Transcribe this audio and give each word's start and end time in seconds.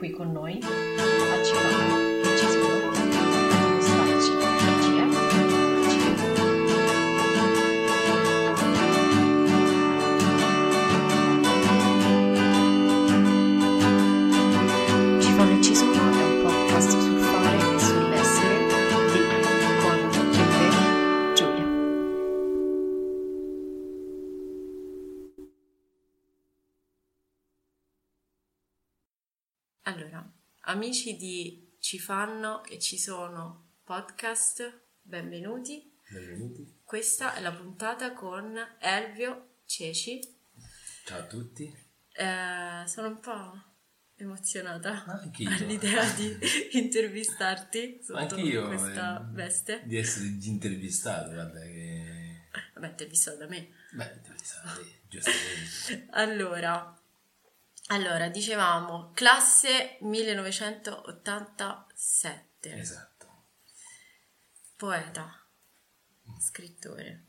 Qui 0.00 0.10
con 0.10 0.32
noi 0.32 0.79
Allora, 30.00 30.32
amici 30.60 31.14
di 31.18 31.76
Ci 31.78 31.98
fanno 31.98 32.64
e 32.64 32.78
ci 32.78 32.96
sono 32.96 33.72
podcast, 33.84 34.84
benvenuti. 35.02 35.92
Benvenuti. 36.08 36.78
Questa 36.82 37.34
è 37.34 37.42
la 37.42 37.52
puntata 37.52 38.14
con 38.14 38.58
Elvio 38.78 39.56
Ceci. 39.66 40.20
Ciao 41.04 41.18
a 41.18 41.24
tutti. 41.24 41.64
Eh, 42.12 42.82
sono 42.86 43.08
un 43.08 43.20
po' 43.20 43.62
emozionata 44.16 45.04
Anch'io. 45.04 45.50
all'idea 45.50 46.10
di 46.14 46.34
intervistarti 46.80 48.00
sotto 48.02 48.36
Anch'io. 48.36 48.68
questa 48.68 49.20
eh, 49.20 49.34
veste. 49.34 49.82
Di 49.84 49.98
essere 49.98 50.28
intervistato, 50.28 51.30
guarda 51.32 51.60
che... 51.60 52.46
Vabbè, 52.72 52.88
intervistato 52.88 53.36
da 53.36 53.48
me. 53.48 53.68
Beh, 53.92 54.12
intervistato, 54.16 54.82
sì, 54.82 54.94
giustamente. 55.10 56.06
Allora, 56.16 56.99
allora, 57.86 58.28
dicevamo, 58.28 59.12
classe 59.14 59.96
1987. 60.00 62.78
Esatto. 62.78 63.44
Poeta, 64.76 65.42
scrittore, 66.38 67.24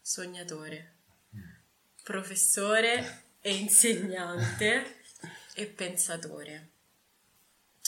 sognatore, 0.00 0.96
professore 2.02 3.24
e 3.40 3.54
insegnante 3.56 5.02
e 5.54 5.66
pensatore. 5.66 6.70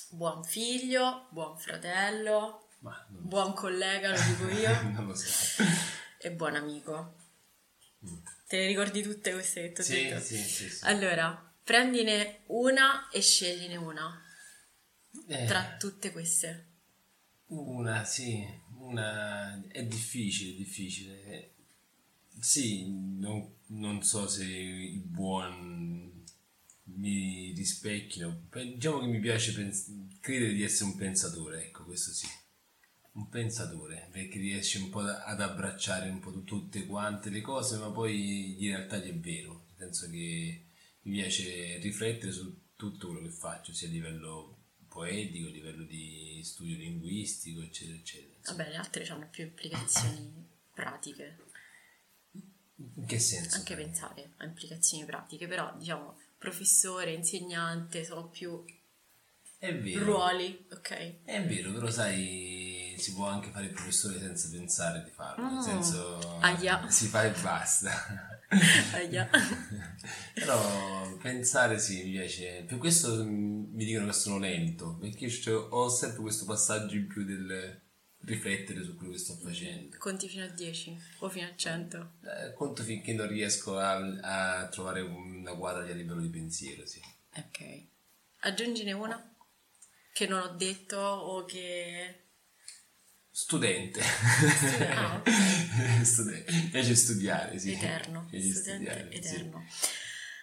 Buon 0.09 0.44
figlio, 0.44 1.27
buon 1.31 1.59
fratello, 1.59 2.69
buon 3.09 3.53
collega, 3.54 4.10
lo 4.10 4.21
dico 4.21 4.48
io, 4.59 4.83
non 4.91 5.06
lo 5.06 5.15
so. 5.15 5.62
e 6.19 6.31
buon 6.33 6.56
amico. 6.56 7.15
Te 8.48 8.56
le 8.59 8.66
ricordi 8.66 9.03
tutte 9.03 9.33
queste 9.33 9.62
che 9.62 9.72
ti 9.72 9.81
ho 9.81 9.84
Sì, 9.84 10.09
detto? 10.09 10.21
sì, 10.21 10.37
sì, 10.38 10.69
sì. 10.71 10.84
Allora, 10.87 11.46
prendine 11.66 12.44
una 12.47 13.10
e 13.10 13.21
scegline 13.21 13.77
una 13.77 14.22
Eh, 15.28 15.44
tra 15.47 15.77
tutte 15.78 16.12
queste. 16.12 16.66
Una, 17.49 18.04
sì, 18.04 18.44
una... 18.78 19.62
È 19.69 19.84
difficile, 19.84 20.54
difficile. 20.56 21.53
Sì, 22.41 22.87
non, 22.88 23.54
non 23.69 24.03
so 24.03 24.28
se 24.28 24.44
i 24.44 24.99
buoni 24.99 26.25
mi 26.84 27.53
rispecchino. 27.53 28.47
Pe- 28.50 28.75
Diciamo 28.75 29.00
che 29.00 29.06
mi 29.06 29.21
piace 29.21 29.53
pens- 29.53 29.91
credere 30.21 30.53
di 30.53 30.62
essere 30.62 30.91
un 30.91 30.97
pensatore, 30.97 31.65
ecco, 31.66 31.84
questo 31.84 32.12
sì. 32.12 32.27
Un 33.12 33.28
pensatore, 33.31 34.09
perché 34.12 34.38
riesce 34.38 34.78
un 34.78 34.91
po' 34.91 35.00
ad 35.00 35.41
abbracciare 35.41 36.10
un 36.10 36.21
po' 36.21 36.33
tu- 36.33 36.44
tutte 36.44 36.87
quante 36.87 37.31
le 37.31 37.41
cose, 37.41 37.78
ma 37.78 37.91
poi 37.91 38.62
in 38.62 38.69
realtà 38.77 39.03
è 39.03 39.15
vero. 39.15 39.66
Nel 39.78 39.94
senso 39.94 40.10
che 40.10 40.66
mi 41.06 41.21
piace 41.21 41.78
riflettere 41.78 42.33
su 42.33 42.53
tutto 42.77 43.09
quello 43.09 43.22
che 43.22 43.31
faccio, 43.33 43.72
sia 43.72 43.89
a 43.89 43.91
livello 43.91 44.56
poetico, 44.89 45.49
a 45.49 45.50
livello 45.50 45.84
di 45.84 46.41
studio 46.44 46.77
linguistico, 46.77 47.62
eccetera, 47.62 47.97
eccetera. 47.97 48.34
Insomma, 48.39 48.56
Vabbè, 48.59 48.71
le 48.71 48.77
altre 48.77 49.06
hanno 49.06 49.28
più 49.31 49.45
implicazioni 49.45 50.47
pratiche. 50.72 51.39
In 52.77 53.06
che 53.06 53.19
senso? 53.19 53.56
Anche 53.56 53.75
pensare 53.77 54.33
a 54.39 54.45
implicazioni 54.45 55.05
pratiche, 55.05 55.47
però 55.47 55.75
diciamo 55.78 56.19
professore, 56.39 57.12
insegnante 57.12 58.05
sono 58.05 58.28
più 58.28 58.62
È 59.59 59.75
vero. 59.75 60.05
ruoli, 60.05 60.66
ok? 60.71 61.25
È 61.25 61.45
vero, 61.47 61.72
però 61.72 61.91
sai, 61.91 62.95
si 62.99 63.15
può 63.15 63.27
anche 63.28 63.50
fare 63.50 63.66
il 63.66 63.72
professore 63.72 64.19
senza 64.19 64.49
pensare 64.50 65.03
di 65.05 65.11
farlo, 65.11 65.45
nel 65.47 65.55
Mm. 65.56 65.61
senso 65.61 66.39
Ahia. 66.41 66.89
si 66.91 67.06
fa 67.06 67.25
e 67.25 67.31
basta. 67.41 68.35
Ahia. 68.49 69.29
però 70.34 71.17
pensare 71.17 71.79
sì, 71.79 72.05
mi 72.05 72.12
piace. 72.12 72.65
Per 72.67 72.79
questo 72.79 73.25
mm, 73.25 73.75
mi 73.75 73.84
dicono 73.84 74.07
che 74.07 74.12
sono 74.12 74.39
lento, 74.39 74.97
perché 75.01 75.29
ho 75.51 75.89
sempre 75.89 76.21
questo 76.21 76.45
passaggio 76.45 76.95
in 76.95 77.07
più 77.07 77.25
del 77.25 77.84
riflettere 78.27 78.83
su 78.83 78.97
quello 78.97 79.12
che 79.12 79.19
sto 79.19 79.34
facendo. 79.34 79.97
Conti 79.99 80.29
fino 80.29 80.45
a 80.45 80.49
10 80.49 80.99
o 81.19 81.29
fino 81.29 81.47
a 81.47 81.55
100. 81.55 82.12
Eh, 82.23 82.53
conto 82.55 82.83
finché 82.83 83.12
non 83.12 83.29
riesco 83.29 83.79
a, 83.79 83.97
a 84.61 84.69
trovare 84.69 85.01
una 85.01 85.55
quadra 85.55 85.83
a 85.83 85.95
livello 85.95 86.21
di 86.21 86.28
pensiero, 86.28 86.84
sì. 86.87 87.01
Ok. 87.37 87.84
Aggiungine 88.41 88.93
una 88.93 89.34
che 90.13 90.27
non 90.27 90.41
ho 90.41 90.55
detto 90.55 90.99
o 90.99 91.45
che... 91.45 92.25
Studente. 93.38 94.00
Ah, 94.94 95.16
ok. 95.16 96.00
Studente. 96.02 96.69
Piace 96.70 96.94
studiare, 96.94 97.58
sì. 97.58 97.72
Eterno, 97.72 98.24
piace 98.30 98.48
studente 98.54 98.91
studiare, 98.91 99.10
sì. 99.10 99.16
eterno. 99.34 99.66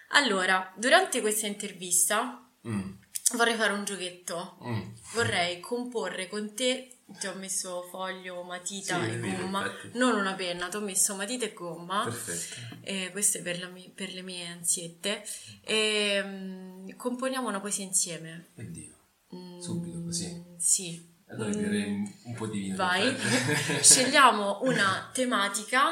Allora, 0.10 0.72
durante 0.78 1.20
questa 1.22 1.48
intervista 1.48 2.38
Mm, 2.66 2.92
vorrei 3.36 3.56
fare 3.56 3.74
un 3.74 3.84
giochetto. 3.84 4.58
mm. 4.64 4.82
Vorrei 5.16 5.60
comporre 5.60 6.30
con 6.30 6.54
te, 6.54 7.00
ti 7.20 7.26
ho 7.28 7.34
messo 7.34 7.82
foglio, 7.90 8.44
matita 8.44 9.04
Sì, 9.04 9.10
e 9.10 9.20
gomma, 9.20 9.66
infatti. 9.66 9.98
non 9.98 10.16
una 10.16 10.34
penna, 10.36 10.70
ti 10.70 10.76
ho 10.78 10.80
messo 10.82 11.16
matita 11.16 11.46
e 11.46 11.54
gomma. 11.54 12.04
Perfetto. 12.04 12.78
E 12.84 13.10
questo 13.12 13.40
è 13.40 13.42
per, 13.42 13.60
la 13.60 13.70
per 13.94 14.14
le 14.14 14.22
mie 14.22 14.46
ansiette. 14.48 15.26
E 15.64 16.22
mm, 16.24 16.90
componiamo 16.96 17.48
una 17.50 17.60
poesia 17.60 17.84
insieme. 17.86 18.52
Oddio. 18.56 18.98
Mm, 19.36 19.60
Subito 19.60 20.02
così. 20.04 20.44
Sì. 20.60 21.12
Allora 21.34 21.50
Mm, 21.50 21.52
direi 21.52 21.84
un, 21.90 22.12
un 22.26 22.34
po' 22.36 22.48
di 22.48 22.60
vino. 22.60 22.76
Vai, 22.76 23.16
scegliamo 23.82 24.60
una 24.64 25.10
tematica 25.14 25.84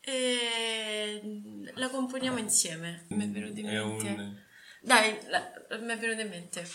e 0.00 1.20
la 1.74 1.88
componiamo 1.88 2.38
insieme. 2.38 3.04
Mi 3.08 3.24
è 3.24 3.28
venuto 3.28 3.60
in 3.60 3.66
È 3.68 3.82
mente. 3.84 4.06
un... 4.08 4.36
Dai, 4.82 5.18
la- 5.28 5.52
mi 5.78 5.92
è 5.92 5.98
venuto 5.98 6.20
in 6.20 6.28
mente. 6.28 6.68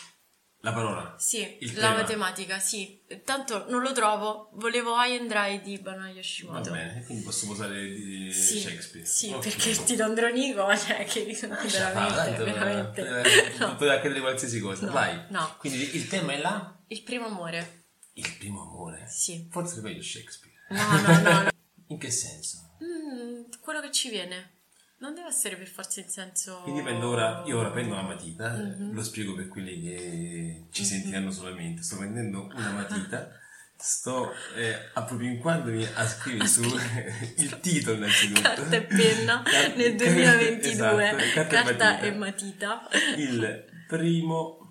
La 0.62 0.74
parola. 0.74 1.16
Sì, 1.20 1.58
Il 1.60 1.74
la 1.76 1.90
tema. 1.90 1.96
matematica, 1.98 2.58
sì. 2.58 3.00
Tanto 3.24 3.66
non 3.70 3.84
lo 3.84 3.92
trovo. 3.92 4.50
Volevo 4.54 4.96
I 5.00 5.16
and 5.18 5.32
I 5.32 5.62
di 5.62 5.78
Bana 5.78 6.04
Va 6.06 6.10
Yoshimoto. 6.10 6.72
bene, 6.72 7.04
quindi 7.06 7.24
posso 7.24 7.48
usare 7.52 7.84
di 7.88 8.32
Sì, 8.34 8.62
Shakespeare. 8.62 9.06
sì 9.06 9.30
Ok. 9.32 9.44
perché 9.44 9.84
ti 9.84 9.96
do 9.96 10.06
Andronico, 10.06 10.66
cioè 10.76 11.04
che 11.06 11.24
veramente, 11.40 12.16
tanto, 12.16 12.44
veramente. 12.46 13.02
eh, 13.22 13.58
No. 13.60 13.74
Poteva 13.76 13.94
accadere 13.94 14.20
qualsiasi 14.22 14.60
cosa. 14.60 14.88
No, 14.88 14.92
Vai. 14.94 15.26
no. 15.30 15.56
Quindi 15.60 15.96
il 15.96 16.08
tema 16.08 16.34
è 16.34 16.40
là? 16.42 16.75
Il 16.88 17.02
primo 17.04 17.26
amore. 17.26 17.84
Il 18.14 18.36
primo 18.38 18.62
amore. 18.62 19.06
Sì. 19.08 19.48
Forse 19.52 19.82
meglio 19.82 20.02
Shakespeare. 20.02 20.56
No, 20.70 21.02
no, 21.02 21.22
no. 21.22 21.42
no. 21.44 21.50
In 21.88 21.98
che 21.98 22.10
senso? 22.12 22.76
Mm, 22.84 23.44
quello 23.62 23.82
che 23.82 23.92
ci 23.92 24.10
viene. 24.10 24.52
Non 24.98 25.14
deve 25.14 25.28
essere 25.28 25.58
per 25.58 25.68
forza 25.68 26.00
in 26.00 26.08
senso... 26.10 26.62
Quindi 26.64 26.82
prendo 26.82 27.10
ora, 27.10 27.44
io 27.46 27.60
ora 27.60 27.70
prendo 27.70 27.96
la 27.96 28.02
matita, 28.02 28.50
Mhm. 28.54 28.94
lo 28.94 29.04
spiego 29.04 29.36
per 29.36 29.50
quelli 29.50 29.82
che 29.82 30.66
ci 30.72 30.86
sentiranno 30.86 31.32
solamente. 31.32 31.84
Sto 31.84 31.98
prendendo 31.98 32.50
una 32.56 32.72
matita 32.72 33.30
Sto 33.78 34.32
eh, 34.56 34.74
appropinquandomi 34.94 35.86
a 35.96 36.08
scrivere 36.08 36.48
su 36.48 36.62
il 37.38 37.60
titolo 37.60 37.98
innanzitutto. 37.98 38.42
Carta 38.42 38.74
e 38.78 38.84
penna 38.84 39.42
Car- 39.46 39.76
nel 39.76 39.96
2022, 39.98 40.70
Esatto, 40.72 40.96
carta, 41.34 41.48
carta 41.48 42.00
e 42.00 42.08
e 42.08 42.12
matita. 42.14 42.82
matita. 42.90 43.18
Il 43.18 43.66
primo 43.86 44.65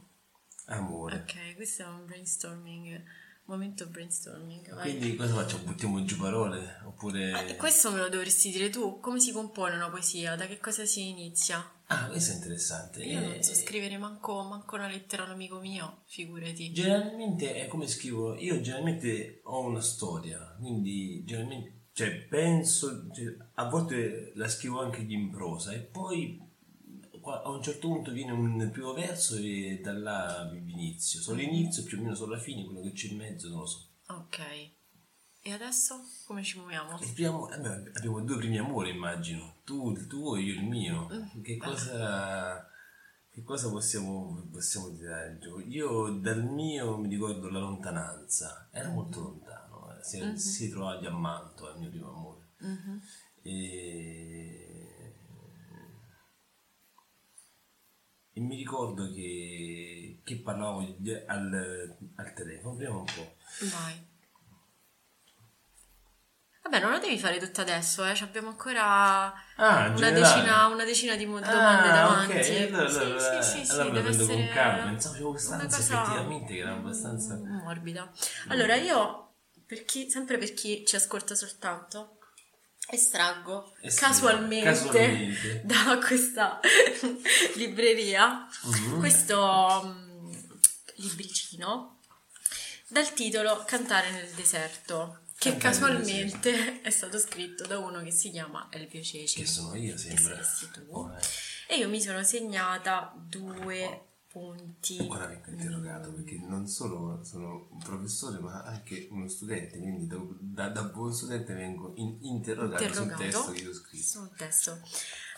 amore. 0.67 1.17
Ok, 1.17 1.55
questo 1.57 1.83
è 1.83 1.87
un 1.87 2.05
brainstorming, 2.07 3.03
momento 3.47 3.87
brainstorming. 3.87 4.75
vai. 4.75 4.91
Quindi 4.97 5.17
cosa 5.17 5.35
facciamo? 5.35 5.65
Buttiamo 5.65 6.05
giù 6.05 6.17
parole? 6.17 6.81
Oppure... 6.85 7.49
Eh, 7.49 7.57
Questo 7.57 7.91
me 7.93 7.99
lo 7.99 8.09
dovresti 8.09 8.51
dire 8.51 8.71
tu, 8.71 9.01
come 9.01 9.21
si 9.21 9.33
compone 9.33 9.75
una 9.77 9.91
poesia, 9.91 10.37
da 10.37 10.47
che 10.47 10.59
cosa 10.59 10.85
si 10.85 11.09
inizia? 11.09 11.71
Ah, 11.89 12.07
questo 12.09 12.33
è 12.33 12.37
interessante. 12.37 13.03
Io 13.05 13.21
non 13.21 13.43
so 13.43 13.53
Eh, 13.53 13.55
scrivere 13.57 13.99
manco, 13.99 14.43
manco 14.43 14.77
una 14.77 14.89
lettera 14.89 15.23
a 15.23 15.27
un 15.27 15.33
amico 15.33 15.61
mio, 15.61 16.03
figurati. 16.07 16.73
Generalmente 16.73 17.55
è 17.57 17.67
come 17.67 17.87
scrivo, 17.87 18.35
io 18.37 18.61
generalmente 18.63 19.41
ho 19.45 19.67
una 19.67 19.83
storia, 19.83 20.57
quindi 20.59 21.23
generalmente, 21.27 21.73
cioè 21.93 22.11
penso, 22.27 23.07
cioè, 23.15 23.37
a 23.57 23.69
volte 23.69 24.33
la 24.37 24.49
scrivo 24.49 24.81
anche 24.81 25.03
in 25.07 25.31
prosa 25.31 25.73
e 25.73 25.81
poi 25.81 26.41
a 27.25 27.49
un 27.51 27.63
certo 27.63 27.89
punto 27.89 28.13
viene 28.13 28.33
un 28.33 28.69
primo 28.73 28.93
verso 28.93 29.37
e 29.37 29.81
da 29.83 29.93
là 29.93 30.51
inizio, 30.55 31.21
solo 31.21 31.39
l'inizio, 31.39 31.83
più 31.85 31.99
o 31.99 32.03
meno 32.03 32.15
solo 32.15 32.35
la 32.35 32.41
fine, 32.41 32.65
quello 32.65 32.81
che 32.83 32.93
c'è 32.93 33.09
in 33.09 33.17
mezzo 33.17 33.49
non 33.49 33.61
lo 33.61 33.67
so. 33.67 33.87
Ok. 34.09 34.39
E 35.47 35.53
adesso 35.53 36.01
come 36.27 36.43
ci 36.43 36.57
muoviamo? 36.59 36.99
Il 37.01 37.13
primo, 37.13 37.51
eh 37.51 37.55
abbiamo 37.95 38.21
due 38.23 38.37
primi 38.39 38.59
amori 38.59 38.91
immagino, 38.91 39.57
tu 39.65 39.91
il 39.93 40.07
tuo 40.07 40.37
e 40.37 40.41
io 40.41 40.55
il 40.55 40.65
mio, 40.65 41.09
Mm. 41.11 41.43
che 41.43 41.57
cosa... 41.57 42.69
Che 43.35 43.43
cosa 43.43 43.69
possiamo, 43.69 44.47
possiamo 44.53 44.95
tirare 44.95 45.39
giù? 45.41 45.59
Io 45.59 46.09
dal 46.21 46.45
mio 46.45 46.97
mi 46.99 47.09
ricordo 47.09 47.51
la 47.51 47.59
lontananza, 47.59 48.69
era 48.71 48.85
Mm-hmm. 48.87 48.95
molto 48.95 49.21
lontano, 49.21 49.93
eh, 49.99 50.05
si, 50.05 50.39
si 50.39 50.69
trovava 50.71 51.05
a 51.09 51.11
Manto, 51.11 51.69
il 51.73 51.81
mio 51.81 51.91
primo 51.91 52.11
amore. 52.11 52.47
Mhm. 52.59 53.03
E... 53.43 54.44
e 58.35 58.41
mi 58.41 58.57
ricordo 58.57 59.11
che, 59.13 60.19
che 60.25 60.37
parlavamo 60.37 60.95
di- 60.99 61.13
al, 61.27 61.97
al 62.17 62.35
telefono, 62.35 62.77
prima 62.77 62.97
un 62.97 63.05
po'. 63.05 63.35
Vai. 63.73 64.13
Vabbè, 66.63 66.81
non 66.81 66.93
la 66.93 66.99
devi 66.99 67.19
fare 67.19 67.39
tutta 67.39 67.61
adesso, 67.61 68.05
eh. 68.07 68.19
Abbiamo 68.23 68.49
ancora 68.49 69.33
Ah, 69.57 69.89
una 69.97 70.11
decina, 70.11 70.67
una 70.67 70.85
decina 70.85 71.15
di 71.15 71.27
mo- 71.27 71.39
domande 71.39 71.89
Ah, 71.89 71.93
davanti. 71.93 72.33
ok, 72.33 72.73
allora, 72.75 72.89
sì, 72.89 72.99
allora, 73.03 73.19
sì, 73.43 73.43
sì, 73.43 73.65
sì, 73.67 73.71
allora 73.73 74.01
deve 74.01 74.03
prendo 74.15 74.25
con 74.27 74.35
essere 74.35 74.49
calma, 74.55 74.91
pensavo 74.91 75.31
quest'ansia 75.31 75.69
cosa 75.69 75.95
effettivamente 75.95 76.55
che 76.55 76.59
era 76.61 76.73
abbastanza... 76.73 77.35
mm, 77.35 77.57
morbida. 77.63 78.13
Allora, 78.49 78.75
io, 78.77 79.35
per 79.67 79.85
chi- 79.85 80.11
sempre 80.11 80.39
per 80.39 80.55
chi 80.55 80.85
ci 80.87 80.97
ascolta 80.97 81.35
soltanto, 81.35 82.14
estraggo 82.91 83.75
Estraggo, 83.81 84.13
casualmente, 84.15 84.65
casualmente. 84.65 85.61
da 85.67 85.99
questa 86.05 86.61
libreria 87.57 88.47
Mhm. 88.65 88.99
questo 88.99 89.83
mm, 89.85 90.33
libricino 90.97 91.99
dal 92.89 93.13
titolo 93.13 93.65
Cantare 93.67 94.11
nel 94.11 94.29
deserto. 94.35 95.21
Che 95.37 95.51
Cantare 95.57 95.73
casualmente 95.73 96.81
è 96.81 96.91
stato 96.91 97.19
scritto 97.19 97.67
da 97.67 97.79
uno 97.79 98.03
che 98.03 98.13
si 98.13 98.31
chiama 98.31 98.69
Elvio 98.71 99.03
Ceci. 99.03 99.41
Che 99.41 99.47
sono 99.47 99.75
io, 99.75 99.97
sembra. 99.99 100.39
Oh, 100.91 101.11
eh. 101.13 101.75
E 101.75 101.79
io 101.79 101.89
mi 101.89 102.01
sono 102.01 102.23
segnata 102.23 103.13
due 103.17 104.14
punti. 104.35 104.99
Ancora 104.99 105.27
vengo 105.27 105.51
interrogato 105.51 106.13
perché 106.13 106.39
non 106.39 106.67
solo 106.67 107.23
sono 107.23 107.69
un 107.71 107.79
professore 107.79 108.41
ma 108.41 108.63
anche 108.65 109.07
uno 109.13 109.29
studente, 109.29 109.79
quindi 109.79 110.09
da, 110.09 110.17
da- 110.41 110.69
da 110.71 110.83
buon 110.83 111.15
studente 111.15 111.55
vengo 111.55 111.93
in- 111.97 112.19
interrogato, 112.23 112.83
interrogato 112.83 113.23
sul 113.23 113.31
testo 113.31 113.53
che 113.53 113.61
io 113.61 113.71
ho 113.71 113.75
scritto. 113.75 114.05
su 114.05 114.21
un 114.21 114.31
testo. 114.37 114.81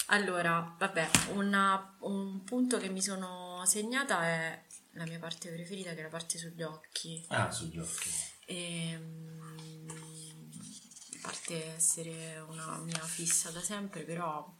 Allora, 0.06 0.74
vabbè, 0.78 1.10
una- 1.34 1.96
un 2.00 2.42
punto 2.44 2.78
che 2.78 2.88
mi 2.88 3.02
sono 3.02 3.62
segnata 3.66 4.22
è 4.24 4.64
la 4.92 5.04
mia 5.04 5.18
parte 5.18 5.50
preferita, 5.52 5.92
che 5.92 5.98
è 6.00 6.02
la 6.02 6.08
parte 6.08 6.38
sugli 6.38 6.62
occhi. 6.62 7.22
Ah, 7.28 7.50
sugli 7.50 7.78
occhi. 7.78 8.08
Ehm, 8.46 9.86
a 9.90 11.18
parte 11.20 11.74
essere 11.74 12.38
una 12.48 12.78
mia 12.78 13.00
fissa 13.00 13.50
da 13.50 13.60
sempre, 13.60 14.04
però 14.04 14.50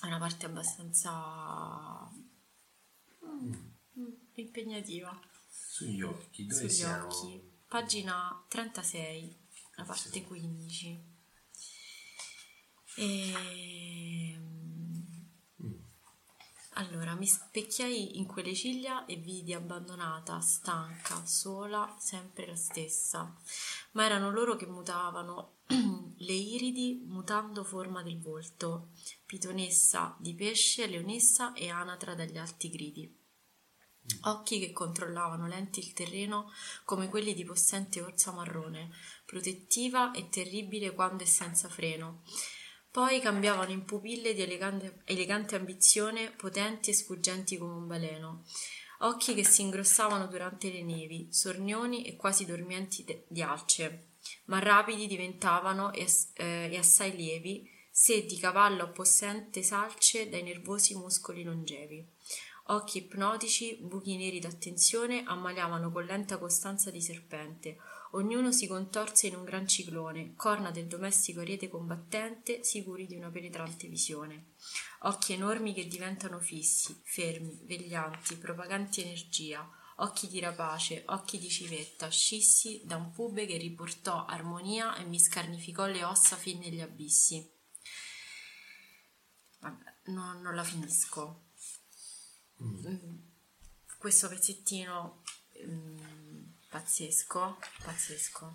è 0.00 0.06
una 0.06 0.18
parte 0.18 0.46
abbastanza 0.46 2.08
mm, 3.24 3.52
impegnativa. 4.34 5.18
Sugli 5.48 6.02
occhi, 6.02 6.46
dove 6.46 6.60
sugli 6.60 6.70
siamo? 6.70 7.06
occhi. 7.06 7.50
Pagina 7.66 8.44
36, 8.48 9.36
la 9.76 9.84
parte 9.84 10.22
15. 10.24 11.10
Ehm, 12.96 14.51
Allora, 16.76 17.14
mi 17.14 17.26
specchiai 17.26 18.16
in 18.16 18.24
quelle 18.24 18.54
ciglia 18.54 19.04
e 19.04 19.16
vidi 19.16 19.52
abbandonata, 19.52 20.40
stanca, 20.40 21.22
sola, 21.26 21.94
sempre 21.98 22.46
la 22.46 22.56
stessa. 22.56 23.36
Ma 23.92 24.06
erano 24.06 24.30
loro 24.30 24.56
che 24.56 24.66
mutavano, 24.66 25.58
le 26.16 26.32
iridi 26.32 27.02
mutando 27.06 27.62
forma 27.62 28.02
del 28.02 28.18
volto, 28.18 28.88
pitonessa 29.26 30.16
di 30.18 30.34
pesce, 30.34 30.86
leonessa 30.86 31.52
e 31.52 31.68
anatra 31.68 32.14
dagli 32.14 32.38
alti 32.38 32.70
gridi. 32.70 33.20
Occhi 34.22 34.58
che 34.58 34.72
controllavano 34.72 35.46
lenti 35.46 35.80
il 35.80 35.92
terreno 35.92 36.50
come 36.84 37.08
quelli 37.08 37.34
di 37.34 37.44
possente 37.44 38.00
orsa 38.00 38.32
marrone, 38.32 38.90
protettiva 39.26 40.12
e 40.12 40.30
terribile 40.30 40.92
quando 40.92 41.22
è 41.22 41.26
senza 41.26 41.68
freno. 41.68 42.22
Poi 42.92 43.20
cambiavano 43.20 43.70
in 43.70 43.86
pupille 43.86 44.34
di 44.34 44.42
elegante, 44.42 45.00
elegante 45.04 45.56
ambizione, 45.56 46.30
potenti 46.30 46.90
e 46.90 46.94
sfuggenti 46.94 47.56
come 47.56 47.72
un 47.72 47.86
baleno. 47.86 48.44
Occhi 48.98 49.32
che 49.32 49.46
si 49.46 49.62
ingrossavano 49.62 50.26
durante 50.26 50.70
le 50.70 50.82
nevi, 50.82 51.26
sornioni 51.30 52.04
e 52.04 52.16
quasi 52.16 52.44
dormienti 52.44 53.02
de- 53.02 53.24
di 53.28 53.40
alce, 53.40 54.08
ma 54.44 54.58
rapidi 54.58 55.06
diventavano 55.06 55.90
e, 55.94 56.06
eh, 56.34 56.76
assai 56.76 57.16
lievi, 57.16 57.66
se 57.90 58.26
di 58.26 58.38
cavallo 58.38 58.92
possente 58.92 59.62
salce 59.62 60.28
dai 60.28 60.42
nervosi 60.42 60.94
muscoli 60.94 61.44
longevi. 61.44 62.06
Occhi 62.66 62.98
ipnotici, 62.98 63.78
buchi 63.80 64.18
neri 64.18 64.38
d'attenzione, 64.38 65.24
ammaliavano 65.26 65.90
con 65.90 66.04
lenta 66.04 66.36
costanza 66.36 66.90
di 66.90 67.00
serpente. 67.00 67.78
Ognuno 68.14 68.52
si 68.52 68.66
contorse 68.66 69.28
in 69.28 69.36
un 69.36 69.44
gran 69.44 69.66
ciclone, 69.66 70.34
corna 70.36 70.70
del 70.70 70.86
domestico 70.86 71.40
ariete 71.40 71.70
combattente, 71.70 72.62
sicuri 72.62 73.06
di 73.06 73.16
una 73.16 73.30
penetrante 73.30 73.88
visione. 73.88 74.52
Occhi 75.00 75.32
enormi 75.32 75.72
che 75.72 75.86
diventano 75.86 76.38
fissi, 76.38 77.00
fermi, 77.04 77.58
veglianti, 77.64 78.36
propaganti 78.36 79.00
energia. 79.00 79.66
Occhi 79.96 80.28
di 80.28 80.40
rapace, 80.40 81.04
occhi 81.06 81.38
di 81.38 81.48
civetta, 81.48 82.10
scissi 82.10 82.82
da 82.84 82.96
un 82.96 83.12
pube 83.12 83.46
che 83.46 83.56
riportò 83.56 84.26
armonia 84.26 84.94
e 84.96 85.04
mi 85.04 85.18
scarnificò 85.18 85.86
le 85.86 86.04
ossa 86.04 86.36
fin 86.36 86.58
negli 86.58 86.80
abissi. 86.80 87.50
Vabbè, 89.60 89.84
no- 90.06 90.38
non 90.38 90.54
la 90.54 90.64
finisco. 90.64 91.46
Mm, 92.62 93.16
questo 93.96 94.28
pezzettino 94.28 95.22
mm, 95.64 96.11
pazzesco, 96.72 97.58
pazzesco, 97.84 98.50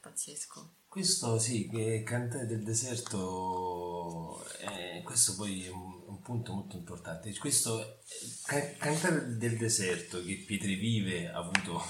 pazzesco. 0.00 0.76
Questo 0.88 1.38
sì, 1.38 1.68
che 1.68 2.02
cantare 2.02 2.46
del 2.46 2.64
deserto, 2.64 4.42
eh, 4.60 5.02
questo 5.02 5.36
poi 5.36 5.66
è 5.66 5.68
un, 5.68 6.02
un 6.06 6.20
punto 6.22 6.54
molto 6.54 6.76
importante. 6.76 7.36
Questo 7.36 8.00
ca- 8.46 8.72
cantare 8.78 9.36
del 9.36 9.58
deserto 9.58 10.24
che 10.24 10.42
Pietrivive 10.46 11.28
ha 11.28 11.36
avuto 11.36 11.80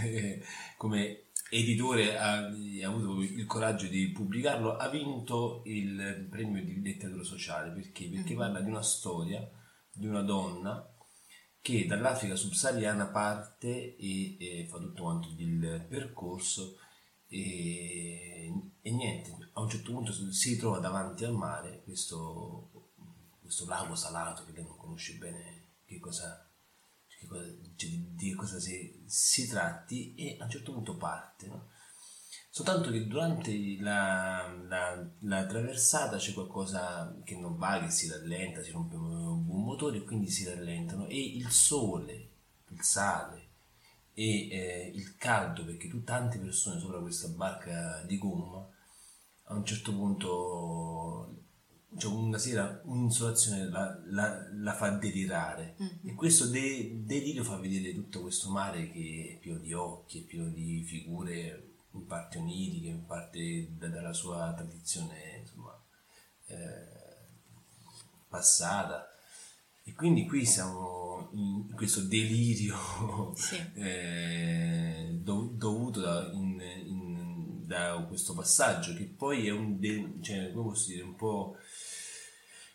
come 0.78 1.26
editore, 1.50 2.16
ha, 2.16 2.46
ha 2.46 2.86
avuto 2.86 3.20
il 3.20 3.44
coraggio 3.44 3.88
di 3.88 4.10
pubblicarlo, 4.12 4.76
ha 4.76 4.88
vinto 4.88 5.60
il 5.66 6.26
premio 6.30 6.64
di 6.64 6.80
letteratura 6.80 7.22
sociale 7.22 7.70
perché? 7.70 8.08
Perché 8.08 8.34
parla 8.34 8.62
di 8.62 8.70
una 8.70 8.82
storia 8.82 9.46
di 9.94 10.06
una 10.06 10.22
donna 10.22 10.91
che 11.62 11.86
dall'Africa 11.86 12.34
subsahariana 12.34 13.06
parte 13.06 13.96
e, 13.96 14.36
e 14.38 14.66
fa 14.68 14.78
tutto 14.78 15.04
quanto 15.04 15.28
il 15.36 15.86
percorso 15.88 16.76
e, 17.28 18.52
e 18.82 18.90
niente, 18.90 19.50
a 19.52 19.60
un 19.60 19.70
certo 19.70 19.92
punto 19.92 20.12
si 20.12 20.56
trova 20.58 20.80
davanti 20.80 21.24
al 21.24 21.32
mare 21.32 21.82
questo, 21.84 22.90
questo 23.40 23.64
lago 23.66 23.94
salato 23.94 24.44
che 24.44 24.52
lei 24.52 24.64
non 24.64 24.76
conosce 24.76 25.14
bene 25.14 25.68
che 25.86 25.98
cosa, 26.00 26.46
che 27.06 27.26
cosa- 27.26 27.44
cioè 27.76 27.90
di, 27.90 28.14
di 28.16 28.34
cosa 28.34 28.58
si, 28.58 29.02
si 29.06 29.46
tratti 29.46 30.14
e 30.16 30.36
a 30.40 30.44
un 30.44 30.50
certo 30.50 30.72
punto 30.72 30.96
parte. 30.96 31.46
no? 31.46 31.68
Soltanto 32.54 32.90
che 32.90 33.06
durante 33.06 33.78
la, 33.80 34.46
la- 34.68 35.08
la 35.20 35.46
traversata 35.46 36.18
c'è 36.18 36.34
qualcosa 36.34 37.16
che 37.24 37.34
non 37.34 37.56
va, 37.56 37.80
che 37.80 37.90
si 37.90 38.08
rallenta, 38.10 38.62
si 38.62 38.70
rompe 38.72 38.94
un 38.96 39.42
buon 39.46 39.64
motore 39.64 39.96
e 39.96 40.02
quindi 40.04 40.28
si 40.28 40.44
rallentano. 40.44 41.06
E 41.06 41.18
il 41.18 41.48
sole, 41.48 42.28
il 42.68 42.82
sale 42.82 43.48
e 44.12 44.48
eh, 44.50 44.92
il 44.94 45.16
caldo, 45.16 45.64
perché 45.64 45.88
tu 45.88 46.04
tante 46.04 46.38
persone 46.38 46.78
sopra 46.78 47.00
questa 47.00 47.28
barca 47.28 48.02
di 48.06 48.18
gomma, 48.18 48.68
a 49.44 49.54
un 49.54 49.64
certo 49.64 49.94
punto 49.94 51.36
cioè 51.96 52.12
una 52.12 52.36
sera 52.38 52.80
un'insolazione 52.84 53.68
la, 53.70 53.98
la- 54.08 54.46
la 54.52 54.74
fa 54.74 54.90
delirare. 54.90 55.76
E 56.04 56.12
questo 56.14 56.48
de- 56.48 57.00
delirio 57.04 57.44
fa 57.44 57.56
vedere 57.56 57.94
tutto 57.94 58.20
questo 58.20 58.50
mare 58.50 58.90
che 58.90 59.36
è 59.36 59.38
pieno 59.40 59.58
di 59.58 59.72
occhi, 59.72 60.20
è 60.20 60.26
pieno 60.26 60.48
di 60.50 60.82
figure 60.84 61.68
in 61.92 62.06
parte 62.06 62.38
oniriche, 62.38 62.88
in 62.88 63.04
parte 63.06 63.68
da- 63.76 63.88
dalla 63.88 64.12
sua 64.12 64.52
tradizione 64.56 65.38
insomma 65.40 65.78
eh, 66.46 67.00
passata 68.28 69.08
e 69.84 69.92
quindi 69.94 70.26
qui 70.26 70.44
siamo 70.46 71.30
in 71.34 71.72
questo 71.74 72.02
delirio 72.02 73.34
Sì. 73.36 73.56
eh, 73.74 75.08
do- 75.20 75.50
dovuto 75.54 76.00
da, 76.00 76.30
in- 76.32 76.60
in- 76.60 77.66
da 77.66 78.04
questo 78.08 78.34
passaggio 78.34 78.94
che 78.94 79.04
poi 79.04 79.46
è 79.46 79.50
un 79.50 79.78
de- 79.78 80.14
cioè, 80.20 80.52
come 80.52 80.70
posso 80.70 80.88
dire 80.90 81.02
un 81.02 81.14
po' 81.16 81.56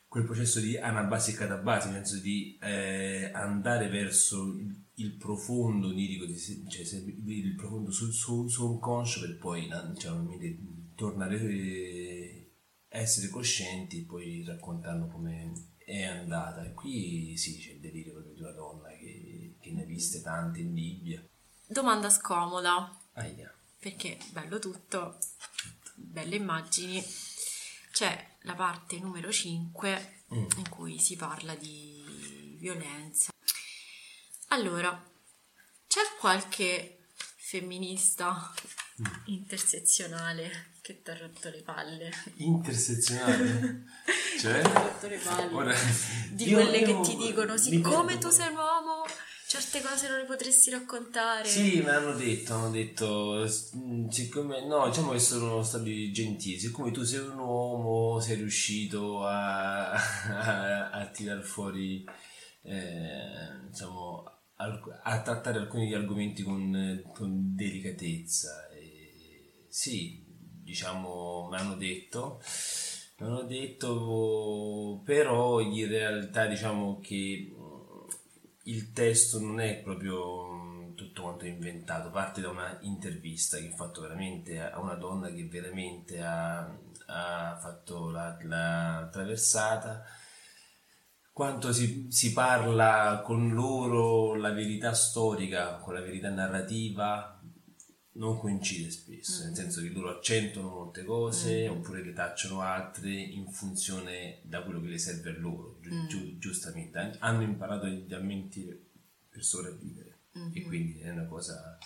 quel 0.07 0.23
processo 0.25 0.59
di 0.59 0.77
anabasi 0.77 1.31
e 1.31 1.33
catabasi, 1.35 1.89
nel 1.89 2.05
senso 2.05 2.21
di 2.23 2.57
eh, 2.61 3.29
andare 3.33 3.89
verso 3.89 4.43
il, 4.53 4.73
il 4.99 5.13
profondo 5.15 5.87
onirico, 5.89 6.25
cioè 6.69 6.83
se- 6.83 7.03
il 7.25 7.55
profondo 7.55 7.91
sul 7.91 8.11
suo 8.13 8.45
inconscio 8.71 9.21
per 9.21 9.37
poi 9.37 9.67
cioè, 9.97 10.57
tornare 10.95 11.39
eh, 11.39 12.51
a 12.89 12.97
essere 12.97 13.29
coscienti 13.29 13.99
e 14.01 14.05
poi 14.05 14.43
raccontando 14.43 15.07
come 15.07 15.53
è 15.77 16.03
andata. 16.03 16.65
E 16.65 16.73
qui 16.73 17.37
sì, 17.37 17.57
c'è 17.59 17.71
il 17.73 17.79
delirio 17.79 18.13
proprio 18.13 18.33
di 18.33 18.41
una 18.41 18.51
donna 18.51 18.89
che, 18.89 19.55
che 19.59 19.71
ne 19.71 19.83
ha 19.83 19.85
viste 19.85 20.21
tante 20.21 20.59
in 20.61 20.73
Libia. 20.73 21.23
Domanda 21.67 22.09
scomoda, 22.09 22.97
Aia. 23.13 23.53
perché 23.79 24.17
bello 24.31 24.57
tutto, 24.57 25.17
belle 25.95 26.35
immagini. 26.37 27.03
C'è 27.91 28.35
la 28.41 28.55
parte 28.55 28.99
numero 28.99 29.31
5 29.31 30.13
Mm. 30.33 30.45
in 30.57 30.69
cui 30.69 30.99
si 30.99 31.15
parla 31.15 31.55
di 31.55 32.03
violenza. 32.57 33.31
Allora, 34.49 35.01
c'è 35.87 36.01
qualche 36.19 36.99
femminista 37.37 38.53
Mm. 38.99 39.05
intersezionale 39.25 40.71
che 40.81 41.03
ti 41.03 41.11
ha 41.11 41.17
rotto 41.19 41.49
le 41.49 41.61
palle? 41.61 42.11
Intersezionale? 42.37 43.83
cioè? 44.41 44.59
Ti 44.59 44.67
ha 44.69 44.81
rotto 44.81 45.07
le 45.07 45.17
palle. 45.17 45.53
Ora, 45.53 45.75
di 46.31 46.51
quelle 46.51 46.81
che 46.81 46.99
ti 47.01 47.15
dicono, 47.15 47.57
siccome 47.57 48.17
tu 48.17 48.29
sei 48.31 48.47
un 48.49 48.55
uomo, 48.57 49.05
certe 49.45 49.81
cose 49.81 50.07
non 50.09 50.17
le 50.17 50.25
potresti 50.25 50.71
raccontare. 50.71 51.47
Sì, 51.47 51.77
me 51.81 51.91
l'hanno 51.91 52.15
detto, 52.15 52.55
hanno 52.55 52.71
detto, 52.71 53.47
mm, 53.75 54.07
siccome, 54.09 54.65
no, 54.65 54.87
diciamo 54.87 55.11
che 55.11 55.19
sono 55.19 55.61
stati 55.61 56.11
gentili, 56.11 56.57
siccome 56.57 56.89
tu 56.89 57.03
sei 57.03 57.19
un 57.19 57.37
uomo, 57.37 58.19
sei 58.19 58.37
riuscito 58.37 59.27
a, 59.27 59.91
a, 59.93 60.89
a 60.89 61.05
tirar 61.05 61.43
fuori, 61.43 62.03
eh, 62.63 63.59
diciamo, 63.69 64.36
a 64.57 65.21
trattare 65.21 65.59
alcuni 65.59 65.93
argomenti 65.93 66.43
con, 66.43 67.03
con 67.13 67.55
delicatezza. 67.55 68.67
E 68.69 69.65
sì, 69.67 70.23
diciamo, 70.27 71.47
me 71.49 71.57
l'hanno 71.57 71.75
detto, 71.75 72.41
me 73.19 73.27
l'hanno 73.27 73.43
detto, 73.43 75.01
però 75.05 75.59
in 75.59 75.87
realtà 75.87 76.47
diciamo 76.47 76.99
che 76.99 77.53
il 78.63 78.91
testo 78.91 79.39
non 79.39 79.59
è 79.59 79.77
proprio 79.77 80.93
tutto 80.95 81.21
quanto 81.21 81.45
inventato, 81.45 82.09
parte 82.09 82.41
da 82.41 82.49
una 82.49 82.77
intervista 82.81 83.57
che 83.57 83.69
ho 83.71 83.75
fatto 83.75 84.01
veramente 84.01 84.59
a 84.59 84.79
una 84.79 84.95
donna 84.95 85.31
che 85.31 85.45
veramente 85.45 86.19
ha, 86.21 86.67
ha 87.05 87.57
fatto 87.61 88.09
la, 88.09 88.37
la 88.41 89.07
traversata. 89.11 90.03
Quanto 91.37 91.71
si, 91.71 92.07
si 92.09 92.33
parla 92.33 93.21
con 93.23 93.53
loro 93.53 94.33
la 94.33 94.49
verità 94.51 94.93
storica 94.95 95.75
con 95.77 95.93
la 95.93 96.01
verità 96.01 96.31
narrativa 96.31 97.39
non 98.13 98.39
coincide 98.39 98.89
spesso, 98.89 99.43
nel 99.43 99.53
senso 99.55 99.81
che 99.83 99.89
loro 99.89 100.17
accentuano 100.17 100.69
molte 100.69 101.03
cose 101.03 101.67
oppure 101.69 102.03
le 102.03 102.13
tacciano 102.13 102.61
altre 102.61 103.11
in 103.11 103.51
funzione 103.51 104.39
da 104.45 104.63
quello 104.63 104.81
che 104.81 104.87
le 104.87 104.97
serve 104.97 105.29
a 105.29 105.37
loro, 105.37 105.77
giu- 105.79 106.07
giu- 106.07 106.37
giustamente. 106.39 106.97
Han- 106.97 107.15
Hanno 107.19 107.43
imparato 107.43 107.85
a 107.85 108.19
mentire 108.19 108.85
per 109.29 109.43
sopravvivere 109.43 110.21
e 110.53 110.63
quindi 110.63 110.99
è 111.01 111.11
una 111.11 111.27
cosa... 111.27 111.77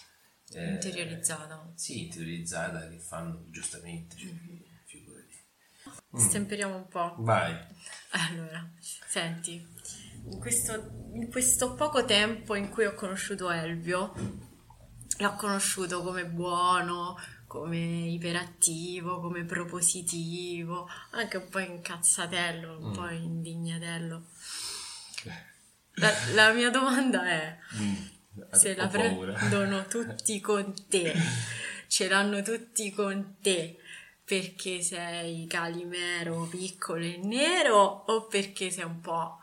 eh, 0.53 0.72
Interiorizzata. 0.75 1.74
Sì, 1.75 2.03
interiorizzata 2.05 2.88
che 2.88 3.00
fanno 3.00 3.48
giustamente, 3.50 4.15
cioè, 4.15 4.29
figurati. 4.29 4.70
Stemperiamo 6.15 6.75
un 6.75 6.87
po'. 6.87 7.15
Vai. 7.19 7.55
Allora, 8.11 8.67
senti, 9.07 9.65
in 10.29 10.39
questo, 10.39 11.09
in 11.13 11.29
questo 11.29 11.73
poco 11.75 12.03
tempo 12.05 12.55
in 12.55 12.69
cui 12.69 12.85
ho 12.85 12.93
conosciuto 12.93 13.49
Elvio, 13.49 14.13
l'ho 15.17 15.35
conosciuto 15.35 16.03
come 16.03 16.25
buono, 16.25 17.17
come 17.47 17.77
iperattivo, 17.77 19.19
come 19.19 19.43
propositivo, 19.45 20.89
anche 21.11 21.37
un 21.37 21.49
po' 21.49 21.59
incazzatello, 21.59 22.77
un 22.79 22.91
po' 22.91 23.09
indignatello. 23.09 24.25
La, 25.95 26.11
la 26.33 26.51
mia 26.53 26.69
domanda 26.69 27.25
è, 27.27 27.57
se 28.51 28.71
Ho 28.71 28.75
la 28.77 28.87
paura. 28.87 29.33
prendono 29.33 29.85
tutti 29.87 30.39
con 30.39 30.73
te, 30.87 31.13
ce 31.87 32.07
l'hanno 32.07 32.41
tutti 32.41 32.91
con 32.91 33.35
te, 33.41 33.77
perché 34.31 34.81
sei 34.81 35.45
calimero, 35.45 36.45
piccolo 36.45 37.03
e 37.03 37.19
nero 37.21 37.75
o 38.07 38.27
perché 38.27 38.71
sei 38.71 38.85
un 38.85 39.01
po' 39.01 39.39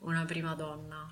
una 0.00 0.26
prima 0.26 0.54
donna? 0.54 1.10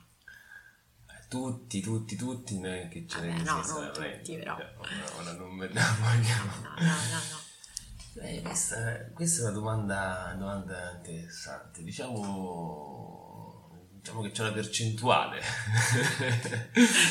Tutti, 1.26 1.81
tutti, 1.81 2.16
tutti, 2.16 2.61
non 2.61 2.71
è 2.71 2.88
che 2.88 3.07
ce 3.09 3.21
Vabbè, 3.21 3.33
ne 3.33 3.43
no, 3.45 3.64
non 3.64 3.93
tutti, 3.95 4.37
però. 4.37 4.59
cioè, 4.59 4.75
ora 5.19 5.33
non 5.33 5.54
me 5.54 5.73
la 5.73 5.97
vogliamo. 6.00 6.52
No, 6.61 6.75
no, 6.76 6.85
no, 6.85 7.21
no. 7.31 8.26
Eh, 8.26 8.43
questa, 8.43 9.11
questa 9.14 9.40
è 9.40 9.45
una 9.45 9.52
domanda, 9.52 10.25
una 10.26 10.35
domanda 10.35 10.93
interessante. 10.97 11.83
Diciamo, 11.83 13.71
diciamo 13.90 14.21
che 14.21 14.33
c'è 14.33 14.43
una 14.43 14.52
percentuale. 14.52 15.40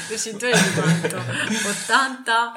Percentuale 0.07 0.61
di 0.61 0.73
quanto? 0.73 1.17
80? 1.69 2.53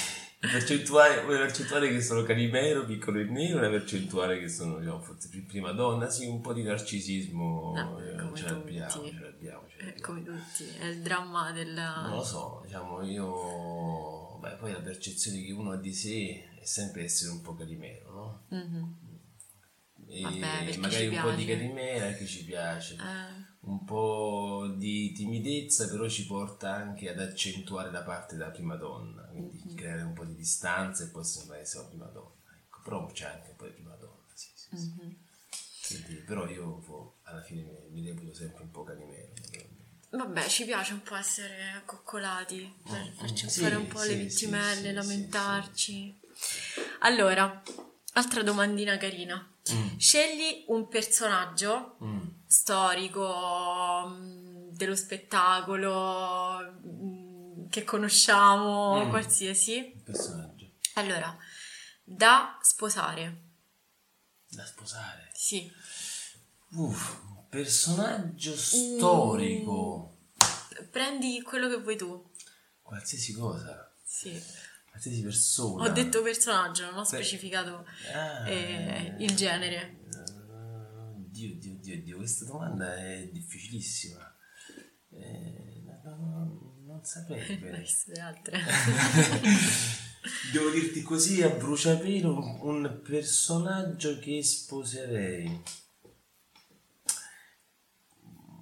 Una 0.42 0.50
percentuale, 0.52 1.18
una 1.22 1.38
percentuale 1.38 1.88
che 1.88 2.00
sono 2.02 2.22
calimero, 2.24 2.84
piccolo 2.84 3.20
e 3.20 3.24
nero, 3.24 3.58
una 3.58 3.68
percentuale 3.70 4.40
che 4.40 4.48
sono 4.48 4.78
diciamo, 4.78 5.00
forse 5.00 5.28
prima 5.46 5.70
donna, 5.70 6.10
sì, 6.10 6.26
un 6.26 6.40
po' 6.40 6.52
di 6.52 6.64
narcisismo 6.64 7.72
No, 7.76 7.98
eh, 8.00 8.16
ce 8.36 8.44
l'abbiamo, 8.46 8.90
ce 8.90 9.20
l'abbiamo, 9.20 9.68
ce 9.68 9.76
Eh, 9.78 9.84
l'abbiamo. 9.84 10.00
come 10.00 10.22
tutti, 10.24 10.64
è 10.80 10.86
il 10.86 11.00
dramma 11.00 11.52
del... 11.52 11.72
Non 11.74 12.10
lo 12.16 12.24
so, 12.24 12.60
diciamo, 12.64 13.02
io... 13.02 14.38
Beh, 14.40 14.56
poi 14.56 14.72
la 14.72 14.80
percezione 14.80 15.40
che 15.44 15.52
uno 15.52 15.70
ha 15.70 15.76
di 15.76 15.92
sé 15.94 16.48
è 16.60 16.64
sempre 16.64 17.04
essere 17.04 17.30
un 17.30 17.40
po' 17.40 17.54
calimero, 17.54 18.10
no? 18.10 18.44
Mhm. 18.58 18.96
E 20.08 20.20
Vabbè, 20.22 20.76
magari 20.78 21.06
un 21.06 21.20
po' 21.22 21.30
di 21.30 21.44
piace. 21.44 21.60
calimera 21.60 22.12
che 22.14 22.26
ci 22.26 22.44
piace, 22.44 22.94
Eh, 22.94 23.51
un 23.64 23.84
po' 23.84 24.72
di 24.76 25.12
timidezza 25.12 25.88
però 25.88 26.08
ci 26.08 26.26
porta 26.26 26.74
anche 26.74 27.08
ad 27.10 27.20
accentuare 27.20 27.90
la 27.90 28.02
parte 28.02 28.36
della 28.36 28.50
prima 28.50 28.76
donna, 28.76 29.22
quindi 29.22 29.62
Mm-hmm. 29.64 29.76
creare 29.76 30.02
un 30.02 30.12
po' 30.14 30.24
di 30.24 30.34
distanza 30.34 31.04
e 31.04 31.08
poi 31.08 31.24
sembra 31.24 31.58
essere 31.58 31.80
una 31.80 31.88
prima 31.90 32.06
donna. 32.06 32.30
Ecco, 32.58 32.80
però 32.82 33.06
c'è 33.12 33.26
anche 33.26 33.50
un 33.50 33.56
po' 33.56 33.64
di 33.66 33.72
prima 33.72 33.94
donna, 33.96 34.18
sì, 34.34 34.48
sì, 34.54 34.68
sì. 34.76 34.92
Mm-hmm. 34.98 35.10
Quindi, 35.86 36.14
però 36.24 36.48
io 36.48 36.66
boh, 36.86 37.16
alla 37.24 37.42
fine 37.42 37.62
mi, 37.62 38.00
mi 38.00 38.06
reputo 38.08 38.34
sempre 38.34 38.62
un 38.62 38.70
po' 38.70 38.84
naturalmente. 38.84 39.68
Vabbè, 40.10 40.46
ci 40.48 40.64
piace 40.64 40.92
un 40.92 41.02
po' 41.02 41.14
essere 41.16 41.70
accoccolati, 41.70 42.70
per 42.82 43.12
farci 43.16 43.44
Mm, 43.46 43.48
sì, 43.48 43.60
fare 43.60 43.76
un 43.76 43.86
po' 43.86 44.02
le 44.02 44.16
vittimelle, 44.16 44.92
lamentarci. 44.92 46.20
Allora, 47.00 47.62
altra 48.12 48.42
domandina 48.42 48.96
carina. 48.96 49.46
Scegli 49.96 50.64
un 50.68 50.88
personaggio 50.88 51.96
Mm. 52.02 52.20
storico 52.46 54.06
mm, 54.08 54.68
dello 54.72 54.96
spettacolo 54.96 56.80
mm, 56.84 57.68
che 57.68 57.84
conosciamo, 57.84 59.04
Mm. 59.04 59.08
qualsiasi. 59.10 60.00
Personaggio 60.04 60.70
Allora, 60.94 61.36
da 62.02 62.58
sposare. 62.60 63.50
da 64.48 64.66
sposare. 64.66 65.30
Sì. 65.34 65.70
Uff, 66.74 67.20
un 67.24 67.48
personaggio 67.48 68.54
storico. 68.56 70.18
Prendi 70.90 71.40
quello 71.42 71.68
che 71.68 71.76
vuoi 71.80 71.96
tu. 71.96 72.30
Qualsiasi 72.82 73.32
cosa, 73.32 73.94
Sì. 74.04 74.38
Qualsiasi 74.92 75.22
persona. 75.22 75.84
Ho 75.84 75.88
detto 75.92 76.22
personaggio, 76.22 76.84
non 76.90 76.98
ho 76.98 77.04
specificato 77.04 77.84
Ah, 78.14 78.46
eh, 78.48 79.16
il 79.18 79.34
genere. 79.34 80.00
Dio, 81.16 81.54
Dio, 81.56 81.76
Dio, 81.80 82.02
Dio, 82.02 82.16
questa 82.18 82.44
domanda 82.44 82.94
è 82.94 83.26
difficilissima. 83.32 84.36
Eh, 85.14 85.82
no, 86.04 86.16
no, 86.16 86.74
non 86.84 87.04
saprei 87.04 87.58
le 87.58 88.20
altre? 88.20 88.60
Devo 90.52 90.70
dirti 90.70 91.02
così 91.02 91.42
a 91.42 91.48
bruciapelo 91.48 92.32
un- 92.38 92.84
un 92.84 93.00
personaggio 93.02 94.18
che 94.20 94.42
sposerei. 94.42 95.62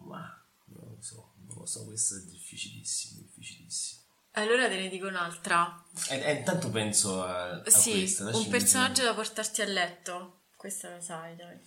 Ma 0.06 0.44
non 0.66 0.88
lo 0.94 0.96
so, 1.00 1.34
non 1.46 1.58
lo 1.58 1.66
so, 1.66 1.84
questo 1.86 2.16
è 2.16 2.20
difficilissimo, 2.24 3.20
difficilissimo. 3.20 3.99
Allora 4.40 4.68
te 4.68 4.76
ne 4.76 4.88
dico 4.88 5.06
un'altra. 5.06 5.82
E, 6.08 6.20
e 6.20 6.32
intanto 6.32 6.70
penso 6.70 7.22
a, 7.22 7.50
a 7.50 7.70
sì, 7.70 7.92
questa. 7.92 8.24
lasciami 8.24 8.44
un 8.44 8.50
personaggio 8.50 9.04
da 9.04 9.14
portarti 9.14 9.62
a 9.62 9.66
letto. 9.66 10.42
Questa 10.56 10.90
la 10.90 11.00
sai, 11.00 11.36
dai. 11.36 11.58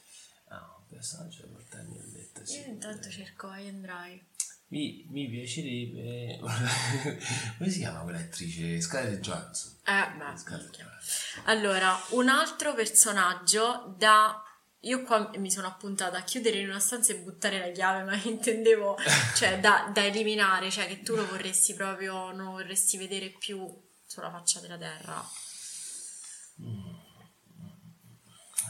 Ah, 0.50 0.76
un 0.78 0.88
personaggio 0.88 1.44
da 1.44 1.54
portarmi 1.54 1.98
a 1.98 2.06
letto, 2.14 2.46
sì. 2.46 2.60
Io 2.60 2.66
intanto 2.68 3.10
cerco 3.10 3.54
I 3.54 3.68
and 3.68 3.82
Dry. 3.82 4.26
Mi, 4.68 5.06
mi 5.10 5.30
piacerebbe... 5.30 6.40
Come 7.58 7.70
si 7.70 7.80
chiama 7.80 8.02
quell'attrice? 8.02 8.82
Scarlett 8.82 9.20
Johansson. 9.20 9.78
Eh, 9.86 10.18
beh, 10.18 10.38
Scarlett. 10.38 10.76
Johansson. 10.76 11.44
Allora, 11.46 11.96
un 12.10 12.28
altro 12.30 12.74
personaggio 12.74 13.96
da... 13.98 14.43
Io 14.86 15.02
qua 15.04 15.30
mi 15.38 15.50
sono 15.50 15.68
appuntata 15.68 16.18
a 16.18 16.24
chiudere 16.24 16.60
in 16.60 16.68
una 16.68 16.80
stanza 16.80 17.14
e 17.14 17.18
buttare 17.20 17.58
la 17.58 17.72
chiave, 17.72 18.04
ma 18.04 18.16
intendevo, 18.24 18.98
cioè, 19.36 19.60
da, 19.60 19.90
da 19.94 20.06
eliminare, 20.06 20.70
cioè 20.70 20.88
che 20.88 21.02
tu 21.02 21.16
lo 21.16 21.26
vorresti 21.26 21.74
proprio, 21.74 22.32
non 22.32 22.52
vorresti 22.52 22.98
vedere 22.98 23.30
più 23.30 23.66
sulla 24.06 24.30
faccia 24.30 24.60
della 24.60 24.78
terra. 24.78 25.26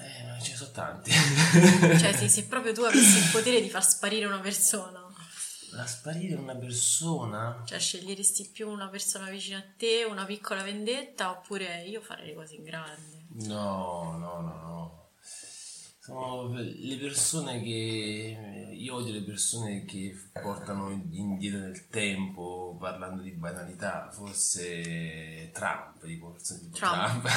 Eh, 0.02 0.24
ma 0.28 0.40
ce 0.40 0.52
ne 0.52 0.58
sono 0.58 0.72
tanti. 0.72 1.12
Cioè, 2.00 2.14
se, 2.14 2.28
se 2.30 2.46
proprio 2.46 2.74
tu 2.74 2.82
avessi 2.82 3.18
il 3.18 3.30
potere 3.32 3.62
di 3.62 3.70
far 3.70 3.84
sparire 3.84 4.26
una 4.26 4.40
persona, 4.40 5.02
La 5.72 5.86
sparire 5.88 6.36
una 6.36 6.56
persona? 6.56 7.64
cioè 7.66 7.80
sceglieresti 7.80 8.50
più 8.50 8.70
una 8.70 8.88
persona 8.90 9.30
vicino 9.30 9.58
a 9.58 9.64
te, 9.78 10.04
una 10.04 10.26
piccola 10.26 10.62
vendetta, 10.62 11.32
oppure 11.32 11.84
io 11.84 12.02
farei 12.02 12.28
le 12.28 12.34
cose 12.36 12.56
in 12.56 12.64
grande. 12.64 13.26
No, 13.48 14.16
no, 14.18 14.42
no, 14.42 14.62
no. 14.62 15.03
Sono 16.04 16.52
le 16.54 16.98
persone 16.98 17.62
che... 17.64 18.72
Io 18.74 18.96
odio 18.96 19.14
le 19.14 19.22
persone 19.22 19.86
che 19.86 20.14
portano 20.34 20.90
indietro 20.90 21.60
nel 21.62 21.88
tempo 21.88 22.76
parlando 22.78 23.22
di 23.22 23.32
banalità. 23.32 24.10
Forse 24.12 25.50
Trump, 25.54 26.04
dico 26.04 26.32
persone 26.32 26.60
tipo 26.60 26.76
Trump. 26.76 27.26
Trump. 27.26 27.30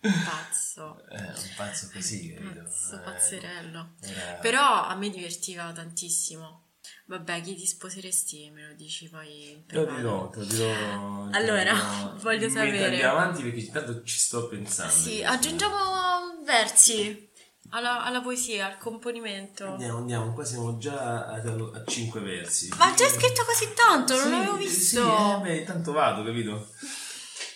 Pazzo. 0.24 1.06
Eh, 1.10 1.20
un 1.20 1.50
pazzo 1.54 1.90
così, 1.92 2.32
capito? 2.32 2.62
Pazzo, 2.62 2.94
Eh, 2.96 2.98
pazzerello. 3.00 3.90
era- 4.00 4.32
Però 4.40 4.84
a 4.86 4.94
me 4.94 5.10
divertiva 5.10 5.70
tantissimo. 5.72 6.62
Vabbè, 7.06 7.42
chi 7.42 7.56
ti 7.56 7.66
sposeresti 7.66 8.48
me 8.54 8.68
lo 8.68 8.74
dici 8.74 9.10
poi 9.10 9.62
Te 9.66 9.74
lo 9.74 9.84
dirò, 9.96 10.30
te 10.30 10.38
lo 10.38 10.44
dirò. 10.46 11.28
Allora, 11.36 11.74
dirò. 11.74 12.16
voglio 12.24 12.48
sapere. 12.48 12.84
Andiamo 12.86 13.18
avanti 13.18 13.42
perché 13.42 13.58
intanto 13.60 14.02
ci 14.02 14.16
sto 14.18 14.48
pensando. 14.48 14.92
Sì, 14.94 15.22
aggiungiamo 15.22 16.42
versi 16.42 17.28
alla, 17.70 18.02
alla 18.04 18.20
poesia, 18.20 18.66
al 18.66 18.78
componimento. 18.78 19.64
Andiamo, 19.66 19.98
andiamo, 19.98 20.32
qua 20.32 20.44
siamo 20.44 20.78
già 20.78 21.26
a, 21.26 21.34
a 21.34 21.84
5 21.86 22.20
versi. 22.20 22.68
Ma 22.78 22.94
già 22.94 23.08
scritto 23.08 23.44
così 23.44 23.72
tanto, 23.74 24.14
non 24.14 24.24
Sì, 24.24 24.30
l'avevo 24.30 24.56
Sì, 24.56 24.64
visto. 24.64 25.00
eh, 25.00 25.40
beh, 25.42 25.64
tanto 25.64 25.92
vado, 25.92 26.24
capito? 26.24 26.68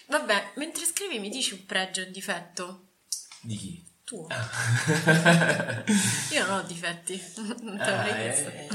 Vabbè, 0.09 0.53
mentre 0.57 0.85
scrivi 0.85 1.19
mi 1.19 1.29
dici 1.31 1.55
un 1.55 1.65
pregio 1.67 2.01
e 2.01 2.07
un 2.07 2.13
difetto. 2.13 2.89
Di 3.43 3.57
chi? 3.57 3.89
Tuo. 4.05 4.27
Ah, 4.29 4.49
Io 6.33 6.47
non 6.47 6.59
ho 6.59 6.63
difetti. 6.63 7.21
non 7.63 7.77
te 7.79 7.91
l'avrei 7.91 8.13
eh, 8.13 8.17
chiesto. 8.17 8.49
eh, 8.51 8.69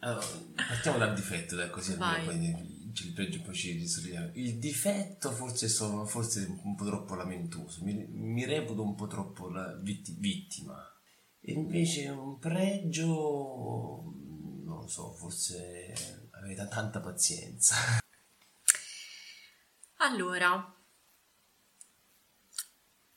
allora, 0.00 0.26
partiamo 0.54 0.98
dal 0.98 1.14
difetto, 1.14 1.56
dai, 1.56 1.70
così 1.70 1.92
almeno 1.92 2.24
poi 2.24 2.36
il 3.04 3.12
pregio 3.12 3.40
poi 3.42 3.54
ci 3.54 3.72
risolviamo. 3.72 4.30
Il 4.34 4.58
difetto 4.58 5.30
forse 5.30 5.68
sono 5.68 6.04
forse 6.06 6.46
un 6.62 6.74
po' 6.74 6.84
troppo 6.84 7.14
lamentoso, 7.14 7.82
mi, 7.84 8.06
mi 8.08 8.44
reputo 8.44 8.82
un 8.82 8.94
po' 8.94 9.06
troppo 9.06 9.48
la 9.48 9.74
vitti- 9.76 10.16
vittima. 10.18 10.76
E 11.40 11.52
invece 11.52 12.08
un 12.08 12.38
pregio, 12.38 14.12
non 14.64 14.80
lo 14.80 14.86
so, 14.88 15.12
forse 15.12 16.28
avere 16.32 16.68
tanta 16.68 17.00
pazienza. 17.00 17.76
Allora, 20.00 20.74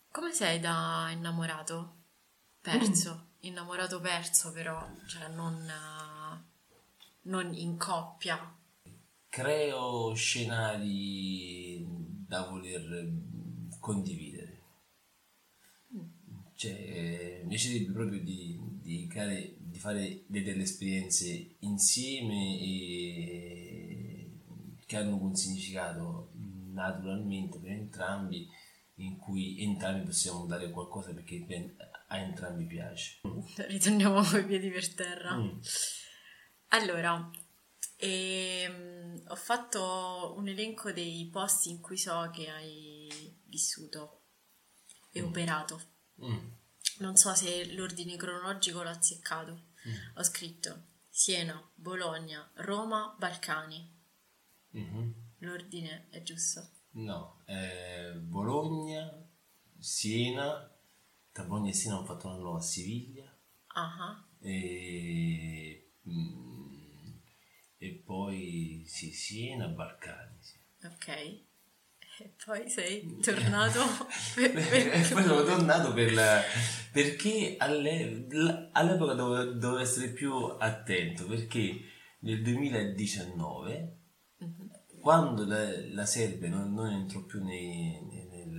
come 0.10 0.34
sei 0.34 0.60
da 0.60 1.10
innamorato? 1.12 1.96
Perso, 2.62 3.28
innamorato 3.40 4.00
perso 4.00 4.52
però, 4.52 4.88
cioè 5.08 5.28
non, 5.30 5.72
non 7.24 7.54
in 7.54 7.78
coppia. 7.78 8.56
Creo 9.32 10.14
scenari 10.14 11.86
da 12.28 12.50
voler 12.50 13.10
condividere. 13.80 14.60
Cioè, 16.54 16.72
eh, 16.72 17.40
mi 17.44 17.48
piacerebbe 17.48 17.94
proprio 17.94 18.22
di, 18.22 18.60
di, 18.82 19.08
creare- 19.08 19.56
di 19.58 19.80
fare 19.80 20.26
de- 20.28 20.44
delle 20.44 20.64
esperienze 20.64 21.56
insieme 21.60 22.58
che 24.86 24.98
hanno 24.98 25.16
un 25.16 25.34
significato 25.34 26.34
naturalmente 26.74 27.58
per 27.58 27.72
entrambi, 27.72 28.50
in 28.96 29.16
cui 29.16 29.64
entrambi 29.64 30.08
possiamo 30.08 30.46
dare 30.46 30.70
qualcosa 30.72 31.14
perché 31.14 31.46
a 32.10 32.18
entrambi 32.18 32.66
piace. 32.66 33.22
Ritorniamo 33.56 34.24
coi 34.24 34.46
piedi 34.46 34.70
per 34.70 34.94
terra. 34.94 35.38
Mm. 35.38 35.60
Allora, 36.74 37.32
ehm, 38.02 39.24
ho 39.28 39.36
fatto 39.36 40.34
un 40.38 40.48
elenco 40.48 40.92
dei 40.92 41.28
posti 41.32 41.70
in 41.70 41.80
cui 41.80 41.98
so 41.98 42.30
che 42.34 42.50
hai 42.50 43.38
vissuto 43.46 44.22
e 45.12 45.22
operato. 45.22 45.82
Mm. 46.24 46.50
Non 47.00 47.16
so 47.16 47.34
se 47.34 47.74
l'ordine 47.74 48.16
cronologico 48.16 48.84
l'ho 48.84 48.90
azzeccato. 48.90 49.70
Ho 50.16 50.24
scritto 50.24 50.86
Siena, 51.10 51.62
Bologna, 51.74 52.50
Roma, 52.56 53.16
Balcani. 53.18 54.00
Mhm. 54.70 55.14
L'ordine 55.40 56.08
è 56.10 56.22
giusto? 56.22 56.70
No, 56.92 57.42
eh, 57.46 58.14
Bologna, 58.14 59.10
Siena, 59.80 60.72
tra 61.32 61.44
Bologna 61.46 61.70
e 61.70 61.74
Siena 61.74 61.98
ho 61.98 62.06
fatto 62.06 62.28
un 62.28 62.34
anno 62.34 62.56
a 62.56 62.62
Siviglia 62.62 63.36
Ah, 63.74 64.28
e, 64.40 65.94
mm, 66.08 66.51
e 67.84 68.02
poi 68.06 68.84
sì, 68.86 69.12
Siena, 69.12 69.68
Balcani. 69.68 70.36
Sì. 70.40 70.56
ok. 70.86 71.08
E 72.20 72.34
poi 72.46 72.70
sei 72.70 73.18
tornato 73.20 73.80
per- 74.36 74.52
E 74.56 74.64
per- 74.64 74.90
poi 75.12 75.24
sono 75.24 75.44
tornato 75.44 75.92
per 75.94 76.14
la- 76.14 76.42
perché 76.92 77.56
alle- 77.58 78.28
all'epoca 78.74 79.14
dovevo, 79.14 79.52
dovevo 79.54 79.80
essere 79.80 80.10
più 80.10 80.32
attento 80.60 81.26
perché 81.26 81.80
nel 82.20 82.44
2019 82.44 83.98
quando 85.00 85.46
la, 85.46 85.68
la 85.94 86.06
Serbia 86.06 86.50
non, 86.50 86.74
non 86.74 86.92
entrò 86.92 87.22
più 87.24 87.44
nei, 87.44 88.00
nel, 88.30 88.50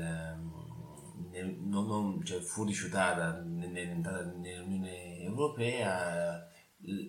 nel- 1.30 1.56
non, 1.60 1.86
non- 1.86 2.24
cioè 2.24 2.40
fu 2.40 2.64
rifiutata 2.64 3.40
nel- 3.42 3.70
nell'entrata 3.70 4.24
nell'Unione 4.24 5.20
Europea 5.20 6.44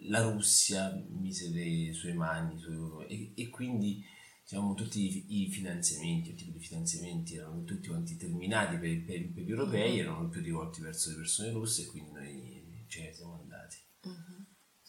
la 0.08 0.22
Russia 0.22 0.92
mise 1.10 1.50
le 1.50 1.92
sue 1.94 2.14
mani 2.14 2.60
su- 2.60 3.04
e, 3.08 3.32
e 3.36 3.50
quindi 3.50 4.04
diciamo, 4.44 4.74
tutti 4.74 5.26
i, 5.28 5.44
i 5.46 5.50
finanziamenti, 5.52 6.30
il 6.30 6.36
tipo 6.36 6.52
di 6.52 6.60
finanziamenti 6.64 7.36
erano 7.36 7.64
tutti 7.64 7.88
quanti 7.88 8.18
terminati 8.18 8.78
per, 8.78 9.04
per- 9.04 9.32
per 9.32 9.44
gli 9.44 9.50
europei, 9.50 10.00
erano 10.00 10.28
più 10.30 10.42
rivolti 10.42 10.82
verso 10.82 11.10
le 11.10 11.16
persone 11.18 11.52
russe 11.52 11.84
e 11.84 11.86
quindi 11.88 12.12
noi 12.12 12.86
ce 12.88 13.04
ne 13.04 13.14
siamo 13.14 13.40
andati. 13.42 13.78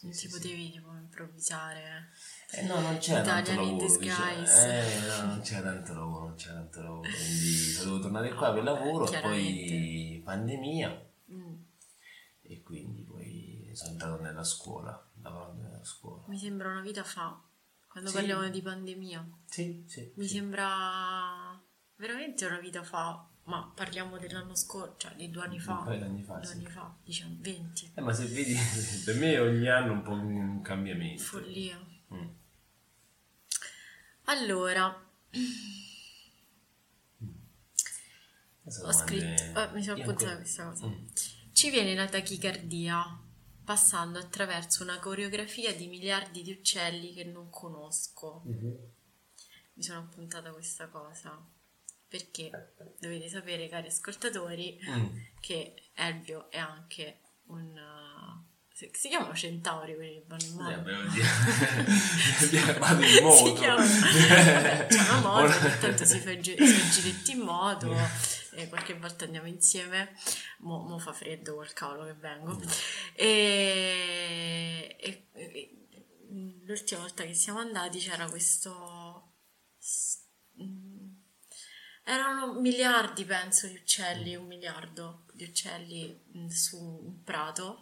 non 0.01 0.11
ti 0.11 0.27
potevi 0.27 0.69
tipo 0.71 0.93
improvvisare. 0.93 2.09
Eh 2.51 2.61
no, 2.67 2.79
non 2.79 2.97
c'era 2.99 3.21
tanto 3.21 3.51
Italian 3.51 3.73
in 3.73 3.77
lavoro. 3.79 3.97
diciamo. 3.97 4.45
Eh, 4.45 4.99
no, 5.07 5.25
non 5.25 5.41
c'era 5.41 5.61
tanto 5.73 5.93
lavoro, 5.93 6.27
non 6.27 6.35
c'era 6.35 6.53
tanto 6.55 6.81
lavoro. 6.81 7.01
Quindi 7.09 7.73
dovevo 7.77 7.99
tornare 8.01 8.33
qua 8.35 8.53
per 8.53 8.63
lavoro, 8.63 9.11
e 9.11 9.19
poi 9.21 10.21
pandemia 10.23 11.09
Mm. 11.31 11.55
e 12.43 12.61
quindi 12.61 13.03
sono 13.75 13.91
entrato 13.91 14.21
nella 14.21 14.43
scuola, 14.43 15.09
lavorando 15.21 15.61
nella 15.63 15.83
scuola. 15.83 16.23
Mi 16.27 16.37
sembra 16.37 16.69
una 16.69 16.81
vita 16.81 17.03
fa, 17.03 17.39
quando 17.87 18.09
Sì. 18.09 18.15
parliamo 18.15 18.47
di 18.49 18.61
pandemia. 18.61 19.29
Sì, 19.45 19.83
sì. 19.87 20.11
Mi 20.15 20.27
sì. 20.27 20.35
sembra 20.35 21.61
veramente 21.95 22.45
una 22.45 22.59
vita 22.59 22.83
fa, 22.83 23.27
ma 23.43 23.71
parliamo 23.75 24.17
dell'anno 24.17 24.55
scorso, 24.55 24.95
cioè 24.97 25.15
di 25.15 25.29
due 25.29 25.43
anni 25.43 25.59
fa. 25.59 25.79
Un 25.79 25.83
paio 25.85 25.99
d'anni 25.99 26.23
fa, 26.23 26.35
Due 26.35 26.45
sì. 26.45 26.53
anni 26.53 26.67
fa, 26.67 26.95
diciamo 27.03 27.35
20. 27.39 27.91
Eh, 27.95 28.01
ma 28.01 28.13
se 28.13 28.25
vedi, 28.25 28.55
per 29.05 29.15
me 29.17 29.39
ogni 29.39 29.67
anno 29.69 29.93
un 29.93 30.01
po' 30.01 30.11
un 30.11 30.61
cambiamento. 30.61 31.23
Follia. 31.23 31.77
Mm. 32.13 32.27
Allora, 34.25 34.87
ho 38.83 38.91
scritto, 38.91 39.59
eh, 39.59 39.69
mi 39.73 39.83
sono 39.83 40.01
appuntata 40.01 40.35
questa 40.37 40.65
cosa. 40.69 40.87
Mm. 40.87 41.05
Ci 41.53 41.69
viene 41.69 41.93
la 41.95 42.07
tachicardia. 42.07 43.19
Passando 43.65 44.19
attraverso 44.19 44.83
una 44.83 44.99
coreografia 44.99 45.73
di 45.75 45.87
miliardi 45.87 46.41
di 46.43 46.51
uccelli 46.51 47.13
che 47.13 47.23
non 47.25 47.49
conosco. 47.49 48.43
Mi 48.45 49.83
sono 49.83 49.99
appuntata 49.99 50.51
questa 50.51 50.87
cosa 50.87 51.37
perché 52.07 52.73
dovete 52.99 53.27
sapere, 53.27 53.67
cari 53.67 53.87
ascoltatori, 53.87 54.79
Mm. 54.87 55.17
che 55.41 55.89
Elvio 55.95 56.49
è 56.49 56.59
anche 56.59 57.19
un... 57.47 57.71
uh, 57.75 58.53
si 58.71 59.07
chiamano 59.09 59.33
centauri 59.35 59.95
quelli 59.95 60.13
che 60.15 60.23
vanno 60.27 60.43
in 60.43 60.69
Eh, 60.69 60.73
abbiamo 60.73 61.09
dire- 61.11 62.73
vado 62.77 63.03
in 63.05 63.23
moto. 63.23 63.45
Si 63.45 63.53
chiamano 63.59 63.87
vabbè, 63.87 64.87
c'è 64.87 64.99
una 65.01 65.19
moto, 65.21 65.57
ogni 65.65 65.79
tanto 65.79 66.05
si 66.05 66.19
fa 66.19 66.31
i 66.31 66.39
gi- 66.39 66.55
giretti 66.55 67.31
in 67.31 67.39
moto, 67.39 67.95
e 68.55 68.67
qualche 68.69 68.97
volta 68.97 69.25
andiamo 69.25 69.47
insieme, 69.47 70.15
mo, 70.59 70.81
mo 70.83 70.99
fa 70.99 71.13
freddo 71.13 71.55
col 71.55 71.73
cavolo 71.73 72.05
che 72.05 72.13
vengo. 72.13 72.59
E, 73.15 74.97
e- 74.99 75.27
e- 75.31 75.87
l'ultima 76.65 77.01
volta 77.01 77.23
che 77.23 77.33
siamo 77.33 77.59
andati 77.59 77.99
c'era 77.99 78.27
questo... 78.29 79.33
mm, 80.61 81.13
erano 82.03 82.59
miliardi, 82.59 83.23
penso, 83.25 83.67
di 83.67 83.75
uccelli, 83.75 84.35
un 84.35 84.45
miliardo 84.45 85.25
di 85.33 85.43
uccelli 85.45 86.23
mm, 86.37 86.47
su 86.47 86.77
un 86.77 87.23
prato 87.23 87.81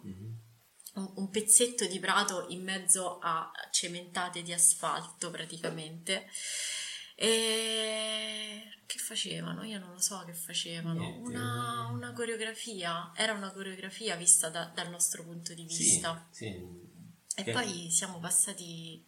un, 0.94 1.12
un 1.16 1.30
pezzetto 1.30 1.86
di 1.86 1.98
prato 1.98 2.46
in 2.48 2.62
mezzo 2.62 3.18
a 3.20 3.50
cementate 3.70 4.42
di 4.42 4.52
asfalto 4.52 5.30
praticamente. 5.30 6.28
E 7.14 8.62
che 8.86 8.98
facevano? 8.98 9.62
Io 9.64 9.78
non 9.78 9.92
lo 9.92 10.00
so 10.00 10.22
che 10.26 10.34
facevano. 10.34 11.18
Una, 11.20 11.88
una 11.92 12.12
coreografia, 12.12 13.12
era 13.14 13.32
una 13.32 13.50
coreografia 13.52 14.16
vista 14.16 14.48
da- 14.48 14.70
dal 14.74 14.90
nostro 14.90 15.24
punto 15.24 15.54
di 15.54 15.68
Sì, 15.68 15.82
vista. 15.82 16.26
sì. 16.30 16.46
E 17.36 17.42
Che- 17.42 17.50
poi 17.52 17.90
siamo 17.90 18.18
passati 18.20 19.04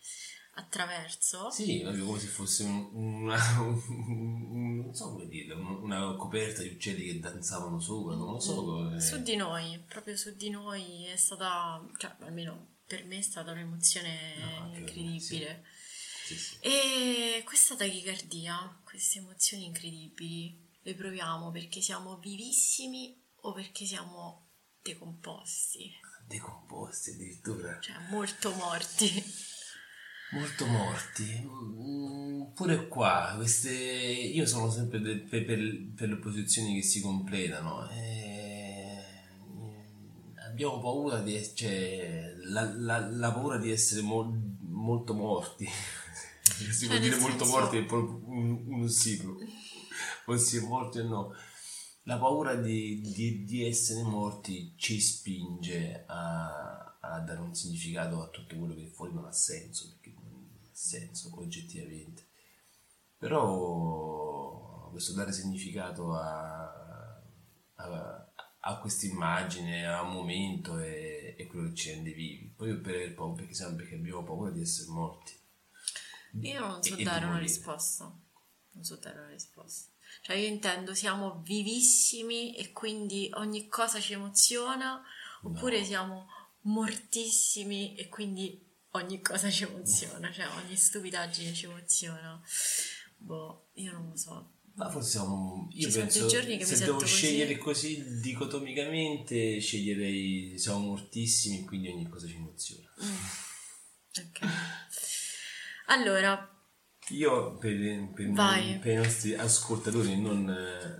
attraverso. 0.55 1.51
Sì, 1.51 1.81
proprio 1.83 2.07
come 2.07 2.19
se 2.19 2.27
fosse 2.29 2.65
un- 2.65 2.89
una, 2.95 3.37
un- 3.61 4.81
non 4.83 4.95
so 4.95 5.11
come 5.13 5.29
dirlo, 5.29 5.57
un- 5.59 5.83
una 5.83 6.15
coperta 6.17 6.63
di 6.63 6.69
uccelli 6.69 7.05
che 7.05 7.19
danzavano 7.21 7.79
sopra, 7.79 8.15
non 8.17 8.33
lo 8.33 8.41
so. 8.41 8.65
come- 8.65 9.01
Su 9.01 9.23
di 9.23 9.37
noi, 9.37 9.79
proprio 9.87 10.17
su 10.17 10.35
di 10.35 10.49
noi 10.51 11.05
è 11.05 11.17
stata, 11.17 11.87
cioè 11.99 12.15
almeno 12.21 12.75
per 12.87 13.05
me 13.05 13.19
è 13.19 13.23
stata 13.23 13.53
un'emozione 13.53 14.37
No, 14.39 14.69
me, 14.71 14.79
incredibile. 14.79 15.21
Sì, 15.21 15.96
sì. 16.35 16.57
E 16.61 17.43
questa 17.45 17.77
tachicardia, 17.77 18.81
queste 18.85 19.19
emozioni 19.19 19.67
incredibili, 19.67 20.65
le 20.83 20.95
proviamo 20.95 21.51
perché 21.51 21.81
siamo 21.81 22.19
vivissimi 22.19 23.21
o 23.43 23.53
perché 23.53 23.85
siamo 23.85 24.49
decomposti, 24.83 25.93
Decomposti 26.27 27.11
addirittura. 27.11 27.79
cioè 27.81 27.95
molto 28.11 28.53
morti. 28.55 29.23
Molto 30.33 30.67
morti. 30.67 31.41
Mm, 31.45 32.53
pure 32.55 32.89
qua, 32.89 33.35
queste... 33.37 33.71
io 33.73 34.45
sono 34.47 34.71
sempre 34.71 34.99
de- 35.01 35.19
per, 35.19 35.45
per- 35.45 35.93
per 35.95 36.09
le 36.09 36.15
opposizioni 36.15 36.75
che 36.75 36.83
si 36.83 37.01
completano. 37.01 37.89
e- 37.91 39.05
Abbiamo 40.49 40.81
paura 40.81 41.21
di 41.21 41.39
cioè, 41.55 42.33
la, 42.45 42.63
la- 42.77 43.07
la 43.09 43.33
paura 43.33 43.59
di 43.59 43.71
essere 43.71 44.01
mol- 44.03 44.57
molto 44.63 45.13
morti. 45.15 45.69
si 46.73 46.87
può 46.89 46.97
Cioè, 46.97 46.99
nel 46.99 47.11
dire 47.11 47.17
molto 47.17 47.45
morti 47.47 47.79
è 47.79 47.85
proprio 47.85 48.21
un, 48.29 48.65
un. 48.67 48.89
O 50.27 50.37
si 50.37 50.57
è 50.57 50.61
morti 50.61 50.99
o 50.99 51.05
no. 51.09 51.33
La 52.05 52.19
paura 52.19 52.55
di, 52.55 53.01
di- 53.01 53.45
di 53.45 53.65
essere 53.67 54.03
morti 54.03 54.75
ci 54.77 55.01
spinge 55.01 56.05
a, 56.07 56.99
a 57.01 57.21
dare 57.21 57.41
un 57.41 57.55
significato 57.55 58.23
a 58.23 58.29
tutto 58.29 58.57
quello 58.57 58.75
che 58.75 58.87
fuori 58.87 59.13
non 59.13 59.25
ha 59.27 59.33
senso, 59.33 59.89
perché 59.91 60.15
non 60.15 60.49
ha 60.63 60.69
senso 60.73 61.31
oggettivamente. 61.35 62.27
Però 63.19 64.89
questo 64.91 65.13
dare 65.15 65.33
significato 65.33 66.15
a, 66.15 67.21
a, 67.77 68.33
a 68.61 68.79
questa 68.79 69.07
immagine, 69.07 69.87
a 69.87 70.03
un 70.03 70.13
momento 70.13 70.79
è, 70.79 71.35
è 71.37 71.47
quello 71.47 71.69
che 71.69 71.75
ci 71.75 71.91
rende 71.91 72.13
vivi. 72.13 72.53
Poi 72.57 72.77
per 72.81 73.15
perché, 73.35 73.55
perché 73.75 73.95
abbiamo 73.97 74.23
paura 74.25 74.51
di 74.51 74.61
essere 74.61 74.89
morti. 74.91 75.33
Io 76.41 76.61
non 76.61 76.83
so 76.83 76.97
E- 76.97 77.01
e 77.01 77.05
dare 77.05 77.25
una 77.25 77.39
risposta, 77.39 78.05
non 78.73 78.85
so 78.85 78.97
dare 78.97 79.19
una 79.21 79.31
risposta. 79.31 79.91
Cioè 80.23 80.37
io 80.37 80.47
intendo 80.49 80.95
siamo 80.95 81.41
vivissimi 81.45 82.55
e 82.57 82.73
quindi 82.73 83.31
ogni 83.35 83.69
cosa 83.69 84.01
ci 84.01 84.13
emoziona, 84.15 85.03
oppure 85.43 85.79
No. 85.81 85.85
siamo 85.85 86.27
mortissimi 86.63 87.95
e 87.97 88.09
quindi 88.09 88.65
ogni 88.91 89.21
cosa 89.23 89.51
ci 89.51 89.65
emoziona, 89.65 90.33
cioè 90.33 90.49
ogni 90.49 90.77
stupidaggine 90.77 91.53
ci 91.55 91.65
emoziona. 91.67 92.41
Boh, 93.19 93.69
io 93.75 93.93
non 93.93 94.09
lo 94.11 94.17
so. 94.17 94.51
Ma 94.75 94.91
forse 94.91 95.11
siamo. 95.11 95.69
Io 95.73 95.89
Ci 95.91 95.99
penso 95.99 96.27
che 96.27 96.65
se 96.67 96.79
devo 96.85 96.99
così. 96.99 97.15
scegliere 97.15 97.57
così 97.57 98.21
dicotomicamente, 98.21 99.59
sceglierei 99.59 100.59
siamo 100.59 100.81
mortissimi, 100.81 101.65
quindi 101.65 101.89
ogni 101.89 102.07
cosa 102.09 102.27
ci 102.27 102.35
emoziona. 102.35 102.91
Ok. 104.19 104.41
Allora, 105.87 106.51
Io 107.11 107.57
per, 107.59 107.73
per- 108.15 108.33
per 108.81 108.93
i 108.93 108.97
nostri 108.97 109.35
ascoltatori, 109.35 110.21
non, 110.21 110.45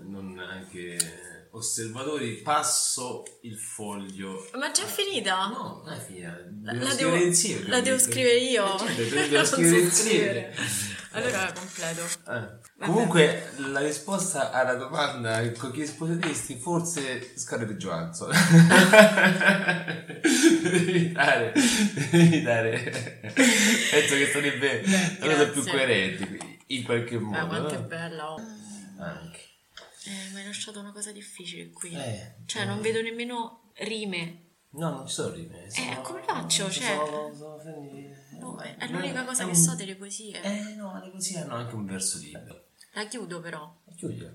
non 0.03 0.39
anche 0.39 0.97
osservatori, 1.57 2.41
passo 2.41 3.23
il 3.41 3.57
foglio. 3.57 4.49
ma 4.57 4.71
già 4.71 4.83
è 4.83 4.87
finita? 4.87 5.47
No, 5.47 5.81
non 5.85 5.93
è 5.93 5.99
finita. 5.99 6.37
La, 6.63 6.71
Devo 6.73 6.83
la 6.85 6.91
scrivere 6.91 7.15
devo, 7.17 7.25
insieme. 7.27 7.67
la 7.69 7.81
devo 7.81 7.99
scrivere 7.99 8.35
io? 8.37 8.75
Eh, 8.75 8.95
certo, 8.95 9.15
devo, 9.29 9.45
scrivere 9.45 9.79
insieme. 9.79 9.91
scrivere. 9.91 10.55
Allora 11.11 11.45
la 11.45 11.53
completo. 11.53 12.01
Eh. 12.29 12.85
Comunque 12.85 13.49
la 13.71 13.79
risposta 13.79 14.51
alla 14.51 14.75
domanda 14.75 15.49
con 15.53 15.71
chi 15.71 15.85
sposeresti 15.85 16.57
forse 16.59 17.31
Scarlett 17.35 17.71
Johansson 17.77 18.29
devi 20.61 21.11
dare 21.11 21.53
devi 22.11 22.41
dare 22.43 23.21
penso 23.33 24.15
che 24.15 24.29
sarebbe 24.31 24.83
la 25.19 25.25
cosa 25.25 25.47
più 25.47 25.63
coerente 25.65 26.37
in 26.67 26.83
qualche 26.83 27.17
modo 27.17 27.37
Ah, 27.37 27.45
quanto 27.47 27.73
è 27.73 27.77
no? 27.77 27.83
bella. 27.87 28.31
oh. 28.33 28.37
anche 28.99 29.39
Eh, 30.07 30.29
mi 30.31 30.39
hai 30.39 30.45
lasciato 30.45 30.79
una 30.79 30.91
cosa 30.91 31.11
difficile 31.11 31.69
qui. 31.71 31.93
Eh, 31.93 32.35
cioè, 32.45 32.61
eh. 32.61 32.65
non 32.65 32.81
vedo 32.81 33.01
nemmeno 33.01 33.71
rime. 33.79 34.43
no 34.69 34.89
non 34.89 35.07
ci 35.07 35.13
sono 35.13 35.33
rime 35.33 35.69
sono- 35.69 36.01
come 36.01 36.21
faccio? 36.23 36.69
ci 36.69 36.79
Cioè- 36.81 36.95
sono- 36.95 37.33
sono 37.35 37.63
No, 38.39 38.59
è, 38.61 38.75
è 38.77 38.87
l'unica 38.89 39.23
cosa 39.25 39.41
è 39.43 39.45
che 39.45 39.51
un- 39.51 39.57
so 39.57 39.75
delle 39.75 39.95
poesie. 39.95 40.41
eh 40.41 40.75
no 40.75 40.99
le 41.03 41.09
poesie 41.09 41.39
hanno 41.39 41.55
anche 41.55 41.73
un 41.75 41.85
verso 41.85 42.17
libero 42.19 42.67
La 42.93 43.05
chiudo 43.07 43.39
però. 43.39 43.81
chiudila 43.95 44.31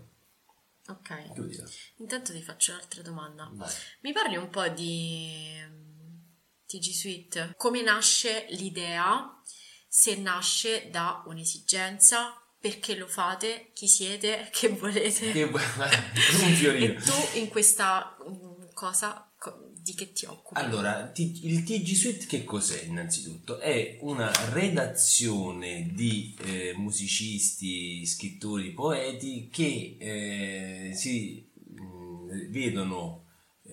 Ok. 0.89 1.33
chiudila 1.33 1.65
Intanto 1.99 2.33
ti 2.33 2.43
faccio 2.43 2.73
un'altra 2.73 3.03
domanda. 3.03 3.49
vai 3.53 3.73
Mi 4.01 4.13
parli 4.13 4.37
un 4.37 4.49
po' 4.51 4.67
di 4.69 5.55
mm, 5.65 6.19
TG 6.67 6.91
Suite? 6.91 7.55
Come 7.57 7.83
nasce 7.83 8.47
l'idea? 8.51 9.41
Se 9.87 10.17
nasce 10.17 10.89
da 10.91 11.23
un'esigenza? 11.27 12.42
Perché 12.63 12.95
lo 12.95 13.09
fate? 13.09 13.71
Chi 13.73 13.89
siete? 13.89 14.49
Che 14.55 14.69
volete? 14.69 15.33
che 15.33 15.43
un 15.51 15.51
fiorino 15.51 16.93
E 16.93 16.95
tu 16.95 17.39
in 17.39 17.49
questa 17.49 18.17
mm, 18.23 18.67
cosa 18.73 19.29
co- 19.37 19.73
di 19.77 19.95
che 19.95 20.13
ti 20.13 20.27
occupi? 20.27 20.61
Allora, 20.61 21.11
il 21.17 21.65
TG 21.65 21.93
Suite 21.93 22.27
che 22.27 22.45
cos'è 22.45 22.85
innanzitutto? 22.85 23.59
È 23.59 23.99
una 24.03 24.31
redazione 24.53 25.91
di 25.93 26.37
eh, 26.45 26.73
musicisti, 26.77 28.07
scrittori, 28.07 28.71
poeti 28.71 29.49
che 29.51 29.97
eh, 29.99 30.95
si 30.95 31.45
mh, 31.53 32.49
vedono 32.51 33.25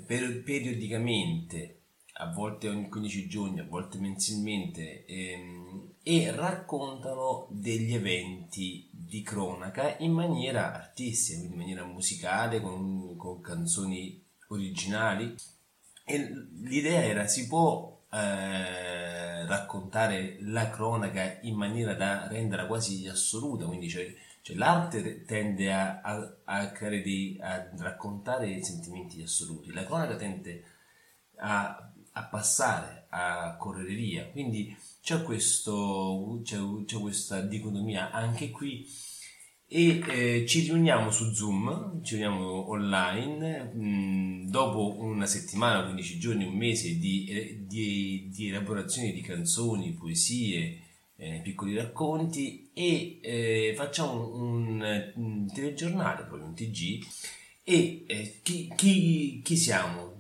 per- 0.08 0.42
periodicamente, 0.42 1.82
a 2.14 2.32
volte 2.32 2.70
ogni 2.70 2.90
15 2.90 3.28
giorni, 3.28 3.60
a 3.60 3.66
volte 3.66 4.00
mensilmente, 4.00 5.06
ehm, 5.06 5.59
e 6.12 6.32
raccontano 6.32 7.46
degli 7.52 7.94
eventi 7.94 8.90
di 8.92 9.22
cronaca 9.22 9.96
in 10.00 10.12
maniera 10.12 10.74
artistica, 10.74 11.38
quindi 11.38 11.54
in 11.54 11.60
maniera 11.60 11.86
musicale, 11.86 12.60
con, 12.62 13.16
con 13.16 13.40
canzoni 13.42 14.20
originali. 14.48 15.36
E 16.04 16.48
l'idea 16.64 17.04
era 17.04 17.28
si 17.28 17.46
può 17.46 18.06
eh, 18.12 19.46
raccontare 19.46 20.38
la 20.42 20.72
cronaca 20.72 21.38
in 21.42 21.54
maniera 21.54 21.94
da 21.94 22.28
renderla 22.28 22.66
quasi 22.66 23.08
assoluta, 23.08 23.66
quindi 23.66 23.88
cioè, 23.88 24.12
cioè 24.42 24.56
l'arte 24.56 25.24
tende 25.26 25.72
a, 25.72 26.02
a- 26.02 26.38
a 26.46 26.72
dei, 27.04 27.38
a 27.40 27.70
raccontare 27.78 28.64
sentimenti 28.64 29.22
assoluti, 29.22 29.72
la 29.72 29.86
cronaca 29.86 30.16
tende 30.16 30.64
a, 31.38 31.92
a 32.14 32.24
passare, 32.24 33.06
a 33.10 33.56
correre 33.58 33.94
via, 33.94 34.26
quindi 34.26 34.76
c'è, 35.10 35.24
questo, 35.24 36.40
c'è, 36.44 36.60
c'è 36.86 37.00
questa 37.00 37.42
dicotomia 37.42 38.12
anche 38.12 38.52
qui 38.52 38.88
e 39.66 40.04
eh, 40.08 40.46
ci 40.46 40.62
riuniamo 40.62 41.10
su 41.10 41.34
Zoom, 41.34 42.04
ci 42.04 42.16
riuniamo 42.16 42.70
online, 42.70 43.72
mh, 43.74 44.50
dopo 44.50 44.98
una 45.00 45.26
settimana, 45.26 45.84
15 45.84 46.20
giorni, 46.20 46.46
un 46.46 46.54
mese 46.56 47.00
di, 47.00 47.26
eh, 47.28 47.64
di- 47.66 48.30
di 48.32 48.50
elaborazione 48.50 49.12
di 49.12 49.22
canzoni, 49.22 49.94
poesie, 49.94 50.80
eh, 51.16 51.42
piccoli 51.44 51.76
racconti 51.76 52.70
e 52.74 53.20
eh, 53.24 53.74
facciamo 53.76 54.36
un, 54.36 55.12
un 55.16 55.52
telegiornale, 55.52 56.26
proprio 56.26 56.46
un 56.48 56.54
TG 56.54 57.04
e 57.64 58.04
eh, 58.08 58.40
chi, 58.44 58.72
chi- 58.76 59.42
chi 59.44 59.56
siamo? 59.58 60.19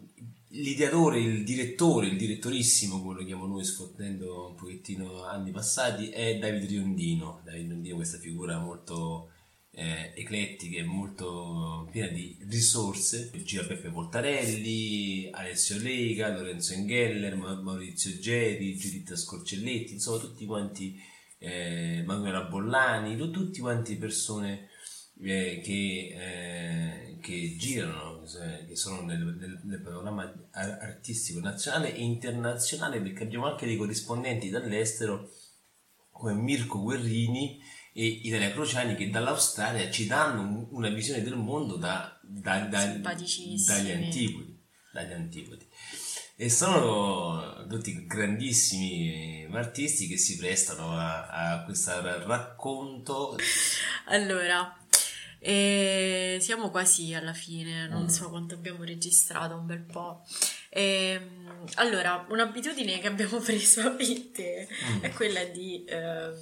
L'ideatore, 0.51 1.19
il 1.19 1.43
direttore, 1.43 2.07
il 2.07 2.17
direttorissimo, 2.17 2.99
come 3.01 3.19
lo 3.19 3.25
chiamo 3.25 3.45
noi 3.45 3.63
sfottendo 3.63 4.47
un 4.47 4.55
pochettino 4.55 5.23
anni 5.23 5.51
passati, 5.51 6.09
è 6.09 6.39
Davide 6.39 6.65
Riondino. 6.65 7.41
Davide 7.43 7.67
Riondino, 7.67 7.95
questa 7.95 8.17
figura 8.17 8.57
molto 8.57 9.29
eh, 9.71 10.11
eclettica 10.15 10.79
e 10.79 10.83
molto 10.83 11.87
piena 11.91 12.07
di 12.07 12.35
risorse. 12.49 13.29
Gira 13.43 13.63
Peppe 13.65 13.89
Voltarelli, 13.89 15.29
Alessio 15.31 15.77
Lega, 15.79 16.33
Lorenzo 16.35 16.73
Engeller, 16.73 17.35
Ma- 17.35 17.61
Maurizio 17.61 18.17
Geri, 18.17 18.75
Giuditta 18.75 19.15
Scorcelletti, 19.15 19.93
insomma 19.93 20.17
tutti 20.17 20.45
quanti, 20.47 20.99
eh, 21.37 22.01
Manuela 22.07 22.41
Bollani, 22.45 23.15
tu- 23.15 23.29
tutti 23.29 23.59
quanti 23.59 23.97
persone 23.97 24.67
eh, 25.21 25.61
che, 25.63 26.15
eh, 26.15 27.17
che 27.21 27.55
girano, 27.57 28.18
eh, 28.35 28.65
che 28.67 28.75
sono 28.75 29.01
nel, 29.01 29.19
nel- 29.19 29.59
nel 29.63 29.81
panorama 29.81 30.23
ar- 30.51 30.77
artistico 30.81 31.39
nazionale 31.39 31.93
e 31.95 32.01
internazionale, 32.01 32.99
perché 33.01 33.23
abbiamo 33.23 33.47
anche 33.47 33.65
dei 33.65 33.77
corrispondenti 33.77 34.49
dall'estero 34.49 35.29
come 36.11 36.33
Mirko 36.33 36.81
Guerrini 36.81 37.59
e 37.93 38.05
Italia 38.05 38.51
Crociani 38.51 38.95
che 38.95 39.09
dall'Australia 39.09 39.89
ci 39.89 40.05
danno 40.05 40.41
un- 40.41 40.67
una 40.71 40.89
visione 40.89 41.21
del 41.23 41.35
mondo 41.35 41.75
da, 41.77 42.19
da- 42.21 42.59
da- 42.65 42.85
dagli 43.65 43.91
antipodi. 43.91 44.57
Dagli 44.91 45.11
antipodi. 45.13 45.67
E 46.35 46.49
sono 46.49 47.65
tutti 47.67 48.05
grandissimi 48.05 49.45
artisti 49.51 50.07
che 50.07 50.17
si 50.17 50.37
prestano 50.37 50.91
a, 50.97 51.27
a 51.27 51.63
questo 51.65 51.91
racconto 52.25 53.35
Allora, 54.05 54.75
eh, 55.39 56.37
siamo 56.41 56.69
quasi 56.69 57.13
alla 57.13 57.33
fine, 57.33 57.87
non 57.87 58.03
Mm. 58.03 58.07
so 58.07 58.29
quanto 58.29 58.55
abbiamo 58.55 58.83
registrato, 58.83 59.55
un 59.55 59.65
bel 59.65 59.81
po'. 59.83 60.23
Ehm, 60.69 61.65
allora, 61.75 62.25
un'abitudine 62.29 62.99
che 62.99 63.07
abbiamo 63.07 63.39
preso 63.41 63.81
a 63.81 63.95
te 63.95 64.67
Mm. 64.69 64.99
è 65.01 65.09
quella 65.11 65.43
di, 65.45 65.83
ehm, 65.87 66.35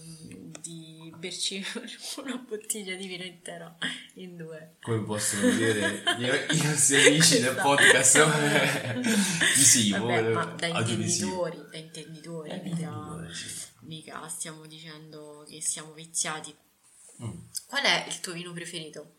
di 0.62 1.14
berci 1.18 1.64
una 2.24 2.38
bottiglia 2.48 2.96
di 2.96 3.08
vino 3.08 3.24
intera 3.24 3.76
in 4.16 4.36
due. 4.36 4.76
come 4.82 5.02
possono 5.04 5.50
dire 5.52 6.04
i, 6.52 6.62
nostri 6.64 7.08
amici 7.08 7.40
del 7.40 7.52
Esatto. 7.54 7.62
podcast 7.62 8.26
visivo 9.56 10.06
Vabbè, 10.08 10.30
eh, 10.30 10.34
ma 10.34 10.46
da 10.46 10.68
intenditori, 10.68 11.58
da 11.72 11.78
intenditori, 11.78 12.50
Eh, 12.52 12.62
mica, 12.64 13.28
mica 13.82 14.28
stiamo 14.28 14.66
dicendo 14.68 15.46
che 15.50 15.62
siamo 15.62 15.94
viziati. 15.94 16.54
Mm. 17.24 17.40
Qual 17.68 17.84
è 17.84 18.06
il 18.08 18.20
tuo 18.20 18.34
vino 18.34 18.54
preferito? 18.54 19.16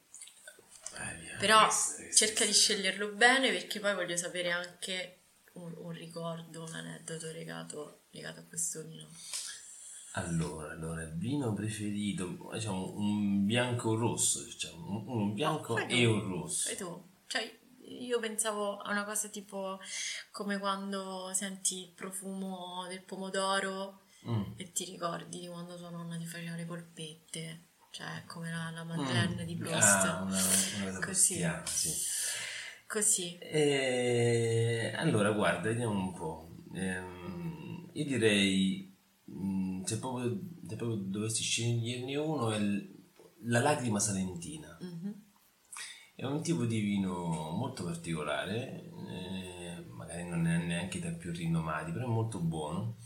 Eh, 0.94 1.36
Però 1.38 1.68
cerca 2.14 2.44
di 2.44 2.52
sceglierlo 2.52 3.08
bene 3.08 3.50
perché 3.50 3.80
poi 3.80 3.94
voglio 3.94 4.16
sapere 4.16 4.50
anche 4.50 5.18
un, 5.54 5.74
un 5.76 5.92
ricordo, 5.92 6.64
un 6.64 6.74
aneddoto 6.74 7.30
legato, 7.30 8.02
legato 8.10 8.40
a 8.40 8.44
questo 8.44 8.82
vino. 8.82 9.08
Allora, 10.12 10.72
allora, 10.72 11.02
il 11.02 11.14
vino 11.16 11.52
preferito, 11.52 12.50
diciamo 12.52 12.94
un 12.96 13.44
bianco 13.44 13.94
rosso, 13.94 14.42
diciamo, 14.42 15.04
un, 15.06 15.34
bianco 15.34 15.74
tu. 15.74 15.86
e 15.88 16.06
un 16.06 16.26
rosso. 16.26 16.70
E 16.70 16.76
tu? 16.76 17.04
Cioè, 17.26 17.58
io 17.82 18.18
pensavo 18.18 18.78
a 18.78 18.90
una 18.90 19.04
cosa 19.04 19.28
tipo 19.28 19.78
come 20.32 20.58
quando 20.58 21.30
senti 21.34 21.82
il 21.82 21.90
profumo 21.90 22.86
del 22.88 23.02
pomodoro 23.02 24.06
Mm. 24.26 24.54
e 24.56 24.72
ti 24.72 24.84
ricordi 24.84 25.38
di 25.38 25.46
quando 25.46 25.76
tua 25.76 25.90
nonna 25.90 26.16
ti 26.16 26.26
faceva 26.26 26.56
le 26.56 26.64
polpette, 26.64 27.67
cioè 27.90 28.22
come 28.26 28.50
la, 28.50 28.70
la 28.70 28.84
Madeleine 28.84 29.44
di 29.44 29.56
Proust. 29.56 30.04
Ah, 30.04 30.22
una, 30.22 30.38
una 30.38 30.98
Così. 30.98 31.00
prustiana, 31.00 31.66
sì. 31.66 31.90
Così. 32.86 33.38
Eh, 33.38 34.92
allora, 34.96 35.30
guarda, 35.32 35.68
vediamo 35.68 35.92
un 35.92 36.12
po'. 36.12 36.48
Ehm, 36.74 37.90
io 37.92 38.04
direi, 38.04 38.94
mm, 39.30 39.82
se 39.84 39.98
proprio, 39.98 40.38
se 40.66 40.76
proprio 40.76 40.96
dovessi 40.98 41.42
sceglierne 41.42 42.16
uno, 42.16 42.50
è 42.52 42.56
il- 42.58 42.96
la 43.42 43.60
lacrima 43.60 44.00
salentina. 44.00 44.76
Mhm. 44.80 45.22
È 46.14 46.24
un 46.24 46.42
tipo 46.42 46.64
di 46.64 46.80
vino 46.80 47.50
molto 47.52 47.84
particolare, 47.84 48.90
eh, 49.08 49.84
magari 49.90 50.28
non 50.28 50.46
è 50.46 50.56
neanche 50.58 50.98
tra 50.98 51.10
i 51.10 51.16
più 51.16 51.30
rinomati, 51.32 51.92
però 51.92 52.06
è 52.06 52.08
molto 52.10 52.40
buono. 52.40 52.96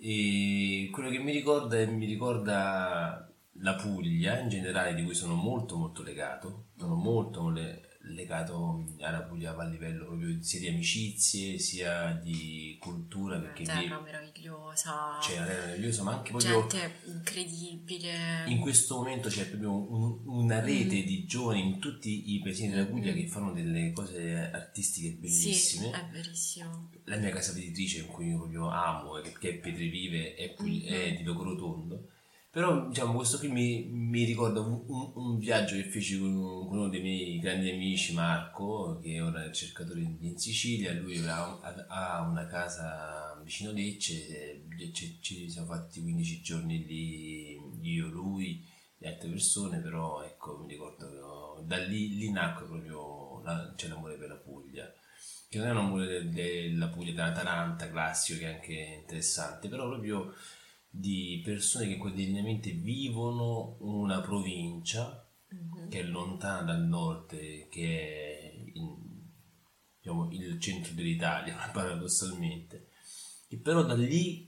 E 0.00 0.88
quello 0.92 1.10
che 1.10 1.18
mi 1.18 1.32
ricorda 1.32 1.76
è 1.78 1.86
mi 1.86 2.06
ricorda 2.06 3.27
la 3.60 3.74
Puglia 3.74 4.38
in 4.40 4.48
generale, 4.48 4.94
di 4.94 5.02
cui 5.04 5.14
sono 5.14 5.34
molto 5.34 5.76
molto 5.76 6.02
legato. 6.02 6.66
Sono 6.76 6.94
molto 6.94 7.48
le- 7.50 7.82
legato 8.02 8.84
alla 9.00 9.20
Puglia 9.22 9.54
a 9.54 9.64
livello 9.64 10.06
proprio 10.06 10.40
sia 10.42 10.60
di 10.60 10.68
amicizie 10.68 11.58
sia 11.58 12.12
di 12.22 12.76
cultura, 12.80 13.38
perché 13.38 13.64
terra 13.64 14.00
meravigliosa, 14.00 15.18
c'è 15.20 15.36
una 15.36 15.46
terra 15.46 15.64
meravigliosa, 15.66 16.02
ma 16.04 16.12
anche 16.14 16.30
proprio 16.30 16.66
gente 16.66 16.92
incredibile. 17.06 18.44
in 18.46 18.60
questo 18.60 18.96
momento 18.96 19.28
c'è 19.28 19.46
proprio 19.48 19.72
un- 19.74 20.20
una 20.26 20.60
rete 20.60 21.02
di 21.02 21.24
giovani 21.26 21.60
in 21.64 21.78
tutti 21.80 22.32
i 22.34 22.38
paesini 22.40 22.70
della 22.70 22.86
Puglia 22.86 23.12
che 23.12 23.26
fanno 23.26 23.52
delle 23.52 23.92
cose 23.92 24.50
artistiche 24.52 25.08
Sì, 25.08 25.14
bellissime. 25.18 25.90
è 25.90 26.06
verissimo. 26.10 26.90
La 27.04 27.16
mia 27.16 27.30
casa 27.30 27.52
editrice, 27.52 28.00
in 28.00 28.06
cui 28.06 28.28
io 28.28 28.38
proprio 28.38 28.68
amo, 28.70 29.20
che 29.38 29.48
è 29.50 29.54
Pietrivive, 29.58 30.34
è, 30.34 30.50
Pugli- 30.54 30.86
è 30.86 31.14
di 31.16 31.22
Logorotondo. 31.24 32.08
Però 32.58 32.88
diciamo, 32.88 33.14
questo 33.14 33.38
qui 33.38 33.46
mi, 33.52 33.84
mi 33.84 34.24
ricorda 34.24 34.58
un, 34.58 34.82
un- 35.14 35.38
viaggio 35.38 35.76
che 35.76 35.84
feci 35.84 36.18
con, 36.18 36.66
con 36.66 36.76
uno 36.78 36.88
dei 36.88 37.00
miei 37.00 37.38
grandi 37.38 37.70
amici, 37.70 38.14
Marco, 38.14 38.98
che 39.00 39.20
ora 39.20 39.44
è 39.44 39.46
ricercatore 39.46 40.00
in, 40.00 40.36
Sicilia. 40.36 40.92
Lui 40.92 41.24
ha, 41.24 42.26
una 42.28 42.46
casa 42.48 43.40
vicino 43.44 43.70
Lecce, 43.70 44.64
e 44.76 44.92
ci, 44.92 45.20
ci 45.22 45.48
siamo 45.48 45.68
fatti 45.68 46.02
15 46.02 46.40
giorni 46.40 46.84
lì, 46.84 47.60
io, 47.80 48.08
lui 48.08 48.66
e 48.98 49.06
altre 49.08 49.28
persone, 49.28 49.78
però 49.78 50.24
ecco, 50.24 50.58
mi 50.58 50.66
ricordo 50.66 51.54
che 51.60 51.64
da 51.64 51.76
lì, 51.76 52.16
lì 52.16 52.32
nacque 52.32 52.66
proprio 52.66 53.40
la- 53.44 53.72
c'è 53.76 53.86
l'amore 53.86 54.16
per 54.16 54.30
la 54.30 54.34
Puglia 54.34 54.92
che 55.48 55.58
non 55.58 55.66
è 55.68 55.70
un 55.70 55.76
amore 55.78 56.06
de- 56.06 56.32
della 56.32 56.88
Puglia, 56.88 57.12
della 57.12 57.32
Taranta 57.32 57.88
classico, 57.88 58.38
che 58.40 58.50
è 58.50 58.54
anche 58.54 58.72
interessante, 59.00 59.68
però 59.68 59.88
proprio 59.88 60.34
di 60.90 61.40
persone 61.44 61.86
che 61.86 61.96
quotidianamente 61.96 62.70
vivono 62.72 63.76
una 63.80 64.20
provincia 64.20 65.24
che 65.88 66.00
è 66.00 66.02
lontana 66.02 66.62
dal 66.62 66.82
nord, 66.84 67.28
che 67.68 67.70
è 67.70 68.54
in- 68.74 68.96
diciamo, 70.00 70.30
il 70.32 70.60
centro 70.60 70.92
dell'Italia, 70.94 71.56
paradossalmente, 71.72 72.88
che 73.48 73.56
però 73.58 73.82
da 73.84 73.94
lì 73.94 74.46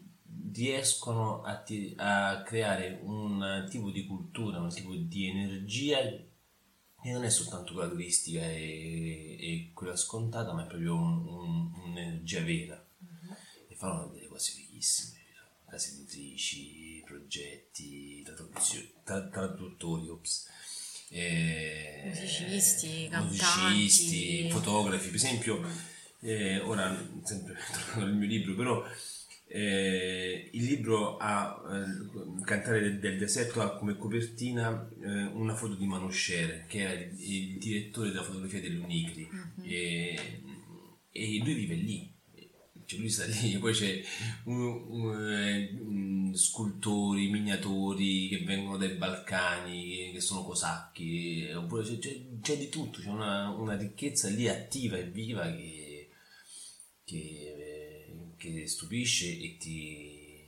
riescono 0.53 1.42
a, 1.42 1.57
ti- 1.57 1.94
a 1.96 2.42
creare 2.42 3.00
un 3.03 3.66
tipo 3.70 3.90
di 3.90 4.07
cultura, 4.07 4.61
un 4.61 4.68
tipo 4.70 4.94
di 4.94 5.26
energia 5.29 5.98
che 7.03 7.12
non 7.12 7.24
è 7.24 7.31
soltanto 7.31 7.72
quella 7.72 7.88
turistica 7.88 8.42
e, 8.42 9.37
e 9.40 9.70
quella 9.72 9.96
scontata, 9.96 10.53
ma 10.53 10.64
è 10.64 10.66
proprio 10.66 10.94
un- 10.96 11.26
un- 11.26 11.72
un'energia 11.87 12.42
vera. 12.42 12.85
E 13.68 13.74
fanno 13.74 14.09
delle 14.09 14.26
cose 14.26 14.53
fighissime, 14.53 15.18
case 15.70 15.92
editrici, 15.94 17.02
progetti, 17.06 18.26
traduttori, 19.04 20.09
ops. 20.09 20.48
eh, 21.11 22.02
Musicisti, 22.06 23.09
musicisti, 23.12 24.42
cantanti. 24.42 24.50
fotografi, 24.50 25.06
per 25.06 25.14
esempio, 25.14 25.62
eh, 26.20 26.59
ora 26.61 26.96
sempre 27.24 27.56
tornando 27.72 28.04
al 28.04 28.16
mio 28.16 28.28
libro, 28.28 28.54
però 28.54 28.85
eh, 29.46 30.48
il 30.52 30.64
libro 30.64 31.16
ha 31.16 31.61
eh, 31.68 32.44
Cantare 32.44 32.80
del, 32.80 32.98
del 33.00 33.18
deserto 33.18 33.61
ha 33.61 33.76
come 33.76 33.96
copertina 33.96 34.88
eh, 35.02 35.24
una 35.24 35.54
foto 35.54 35.74
di 35.74 35.87
Manoscere 35.87 36.64
che 36.68 36.80
era 36.80 36.92
il, 36.92 37.11
il 37.18 37.59
direttore 37.59 38.09
della 38.11 38.22
fotografia 38.22 38.61
dell'Unicri 38.61 39.28
e, 39.62 40.42
e 41.11 41.38
lui 41.44 41.54
vive 41.54 41.74
lì 41.74 42.12
cioè 42.90 42.98
lui 43.00 43.09
sta 43.09 43.24
lì 43.26 43.57
poi 43.59 43.72
c'è 43.72 44.03
un- 44.44 44.85
un, 44.88 45.33
eh, 45.33 45.70
un- 45.81 46.33
scultori, 46.35 47.29
miniatori 47.29 48.29
che 48.29 48.38
vengono 48.44 48.76
dai 48.76 48.90
Balcani 48.96 50.11
che 50.12 50.20
sono 50.20 50.42
cosacchi 50.44 51.50
oppure 51.55 51.83
c'è, 51.85 51.98
c'è- 51.98 52.20
c'è 52.40 52.57
di 52.59 52.68
tutto 52.68 53.00
c'è 53.00 53.09
una, 53.09 53.48
una 53.50 53.76
ricchezza 53.76 54.29
lì 54.29 54.48
attiva 54.48 54.96
e 54.96 55.05
viva 55.05 55.42
che 55.50 56.11
che, 57.05 57.16
eh, 57.16 58.35
che 58.37 58.66
stupisce 58.68 59.26
e 59.37 59.57
ti, 59.59 60.46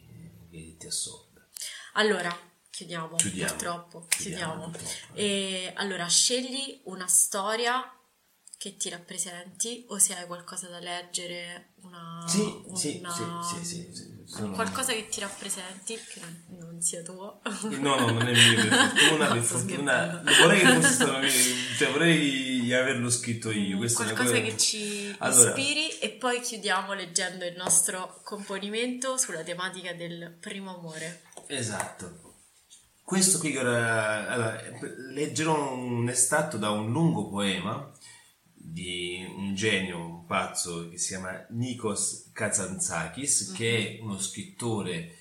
che 0.51 0.77
ti 0.79 0.87
assorbe. 0.87 1.49
Allora, 1.95 2.31
chiudiamo, 2.71 3.17
Chiudiamo. 3.17 3.51
purtroppo. 3.51 4.07
Chiudiamo, 4.09 4.53
Chiudiamo. 4.53 4.71
purtroppo. 4.71 5.15
E 5.15 5.73
allora 5.75 6.07
scegli 6.07 6.81
una 6.85 7.09
storia 7.09 7.83
che 8.63 8.77
ti 8.77 8.89
rappresenti 8.91 9.85
o 9.89 9.99
se 9.99 10.15
hai 10.15 10.25
qualcosa 10.27 10.69
da 10.69 10.79
leggere, 10.79 11.71
una, 11.83 12.25
Sì, 12.29 12.63
sì, 12.77 12.99
una- 13.03 13.43
sì, 13.43 13.65
sì, 13.65 13.91
sì, 13.93 14.23
sono- 14.25 14.53
qualcosa 14.53 14.93
che 14.93 15.09
ti 15.09 15.19
rappresenti, 15.19 15.97
che 15.97 16.21
non 16.61 16.81
sia 16.81 17.03
tuo. 17.03 17.41
No, 17.81 17.97
no, 17.99 18.11
non 18.13 18.23
è 18.29 18.33
mio 18.33 18.55
per 18.69 18.73
fortuna, 18.97 19.27
per 19.27 19.37
No, 19.37 19.43
sto 19.43 19.59
fortuna. 19.59 20.23
Vorrei 20.41 20.61
che 20.61 20.75
fosse 20.75 20.93
stato 20.93 21.19
mio, 21.19 21.31
cioè 21.77 21.91
vorrei 21.91 22.73
averlo 22.73 23.11
scritto 23.11 23.51
io. 23.51 23.79
Questa 23.79 24.05
è 24.05 24.07
una 24.07 24.15
qualcosa 24.15 24.39
cosa- 24.41 24.49
che 24.53 24.57
ci 24.57 25.17
Allora, 25.19 25.49
ispiri 25.49 25.99
e 25.99 26.11
poi 26.11 26.41
chiudiamo 26.41 26.93
leggendo 26.93 27.45
il 27.45 27.57
nostro 27.57 28.21
componimento 28.23 29.17
sulla 29.17 29.43
tematica 29.43 29.93
del 29.93 30.37
primo 30.39 30.77
amore. 30.79 31.23
Esatto. 31.49 32.21
Questo 33.03 33.39
qui 33.41 33.57
allora, 33.59 34.57
leggerò 35.11 35.75
un 35.75 36.09
estratto 36.09 36.57
da 36.59 36.71
un 36.71 36.93
lungo 36.93 37.29
poema 37.29 37.91
di 38.65 39.25
un 39.37 39.55
genio, 39.55 39.99
un 39.99 40.27
pazzo 40.27 40.89
che 40.89 40.97
si 40.97 41.09
chiama 41.09 41.45
Nikos 41.51 42.31
Kazantzakis, 42.33 43.53
che 43.53 43.99
è 43.99 44.03
uno 44.03 44.19
scrittore 44.21 45.17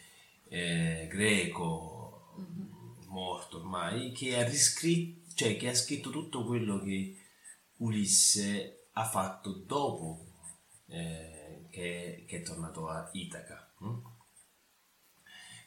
eh, 0.48 1.08
greco 1.10 2.36
morto 3.08 3.58
ormai, 3.58 4.12
che 4.12 4.38
ha 4.38 4.48
riscritto, 4.48 5.32
cioè 5.34 5.58
che 5.58 5.70
ha 5.70 5.76
scritto 5.76 6.12
tutto 6.12 6.46
quello 6.46 6.80
che 6.82 7.18
Ulisse 7.78 8.88
ha 8.94 9.06
fatto 9.06 9.52
dopo 9.52 10.26
eh, 10.88 11.66
che, 11.70 12.26
che 12.28 12.38
è 12.38 12.42
tornato 12.44 12.88
a 12.88 13.10
Itaca. 13.14 13.61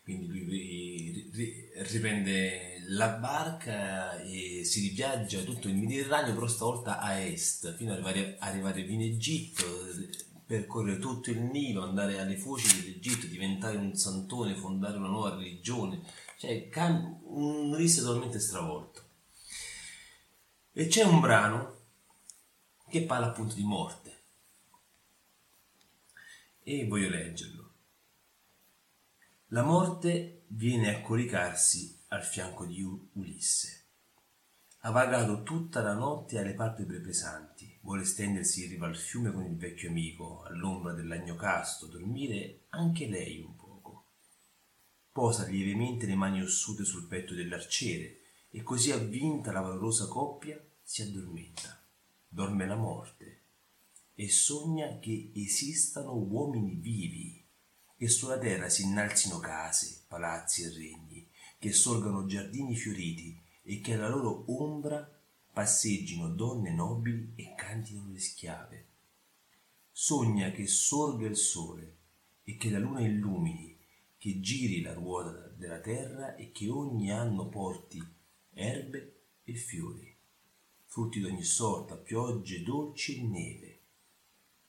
Quindi 0.04 0.26
lui 0.26 0.44
ri- 0.44 1.30
ri- 1.32 1.70
riprende 1.90 2.82
la 2.88 3.08
barca 3.08 4.20
e 4.20 4.62
si 4.62 4.88
riviaggia 4.88 5.40
tutto 5.40 5.66
il 5.68 5.76
Mediterraneo, 5.76 6.34
però 6.34 6.46
stavolta 6.46 6.98
a 7.00 7.18
est, 7.18 7.74
fino 7.76 7.90
ad 7.90 7.96
arrivare, 7.96 8.36
arrivare 8.38 8.82
in 8.82 9.00
Egitto, 9.00 9.64
percorrere 10.44 10.98
tutto 10.98 11.30
il 11.30 11.40
Nilo, 11.40 11.82
andare 11.82 12.20
alle 12.20 12.36
foci 12.36 12.82
dell'Egitto, 12.82 13.26
diventare 13.26 13.78
un 13.78 13.96
santone, 13.96 14.54
fondare 14.54 14.98
una 14.98 15.08
nuova 15.08 15.36
religione. 15.36 16.02
Cioè, 16.36 16.68
un 17.22 17.72
Ulisse 17.72 18.02
totalmente 18.02 18.38
stravolto. 18.40 19.02
E 20.72 20.86
c'è 20.86 21.04
un 21.04 21.20
brano 21.20 21.78
che 22.90 23.04
parla 23.04 23.28
appunto 23.28 23.54
di 23.54 23.62
morte. 23.62 24.18
E 26.62 26.86
voglio 26.86 27.08
leggerlo. 27.08 27.63
La 29.54 29.62
morte 29.62 30.46
viene 30.48 30.92
a 30.92 31.00
coricarsi 31.00 31.96
al 32.08 32.24
fianco 32.24 32.66
di 32.66 32.82
Ulisse. 32.82 33.84
Ha 34.78 34.90
vagato 34.90 35.44
tutta 35.44 35.80
la 35.80 35.94
notte 35.94 36.40
alle 36.40 36.54
palpebre 36.54 36.98
pesanti, 36.98 37.78
vuole 37.82 38.04
stendersi 38.04 38.64
in 38.64 38.70
riva 38.70 38.88
al 38.88 38.96
fiume 38.96 39.30
con 39.30 39.44
il 39.44 39.56
vecchio 39.56 39.90
amico, 39.90 40.42
all'ombra 40.42 40.92
dell'agno 40.92 41.36
casto, 41.36 41.86
dormire 41.86 42.64
anche 42.70 43.06
lei 43.06 43.38
un 43.42 43.54
poco. 43.54 44.06
Posa 45.12 45.46
lievemente 45.46 46.06
le 46.06 46.16
mani 46.16 46.42
ossute 46.42 46.84
sul 46.84 47.06
petto 47.06 47.32
dell'arciere 47.32 48.22
e 48.50 48.60
così 48.64 48.90
avvinta 48.90 49.52
la 49.52 49.60
valorosa 49.60 50.08
coppia 50.08 50.60
si 50.82 51.02
addormenta. 51.02 51.80
Dorme 52.26 52.66
la 52.66 52.74
morte 52.74 53.42
e 54.14 54.28
sogna 54.28 54.98
che 54.98 55.30
esistano 55.32 56.12
uomini 56.12 56.74
vivi, 56.74 57.43
che 57.96 58.08
sulla 58.08 58.38
terra 58.38 58.68
si 58.68 58.82
innalzino 58.82 59.38
case, 59.38 60.04
palazzi 60.08 60.62
e 60.62 60.70
regni, 60.70 61.28
che 61.58 61.72
sorgano 61.72 62.26
giardini 62.26 62.74
fioriti 62.74 63.40
e 63.62 63.80
che 63.80 63.94
alla 63.94 64.08
loro 64.08 64.44
ombra 64.48 65.08
passeggino 65.52 66.28
donne 66.28 66.72
nobili 66.72 67.32
e 67.36 67.54
cantino 67.54 68.06
le 68.10 68.18
schiave. 68.18 68.88
Sogna 69.90 70.50
che 70.50 70.66
sorga 70.66 71.26
il 71.26 71.36
sole 71.36 71.96
e 72.42 72.56
che 72.56 72.68
la 72.70 72.78
luna 72.78 73.00
illumini, 73.00 73.78
che 74.18 74.40
giri 74.40 74.82
la 74.82 74.92
ruota 74.92 75.48
della 75.56 75.80
terra 75.80 76.34
e 76.34 76.50
che 76.50 76.68
ogni 76.68 77.12
anno 77.12 77.48
porti 77.48 78.02
erbe 78.52 79.22
e 79.44 79.54
fiori, 79.54 80.14
frutti 80.86 81.20
d'ogni 81.20 81.44
sorta, 81.44 81.96
piogge 81.96 82.62
dolci 82.62 83.18
e 83.18 83.22
neve 83.22 83.73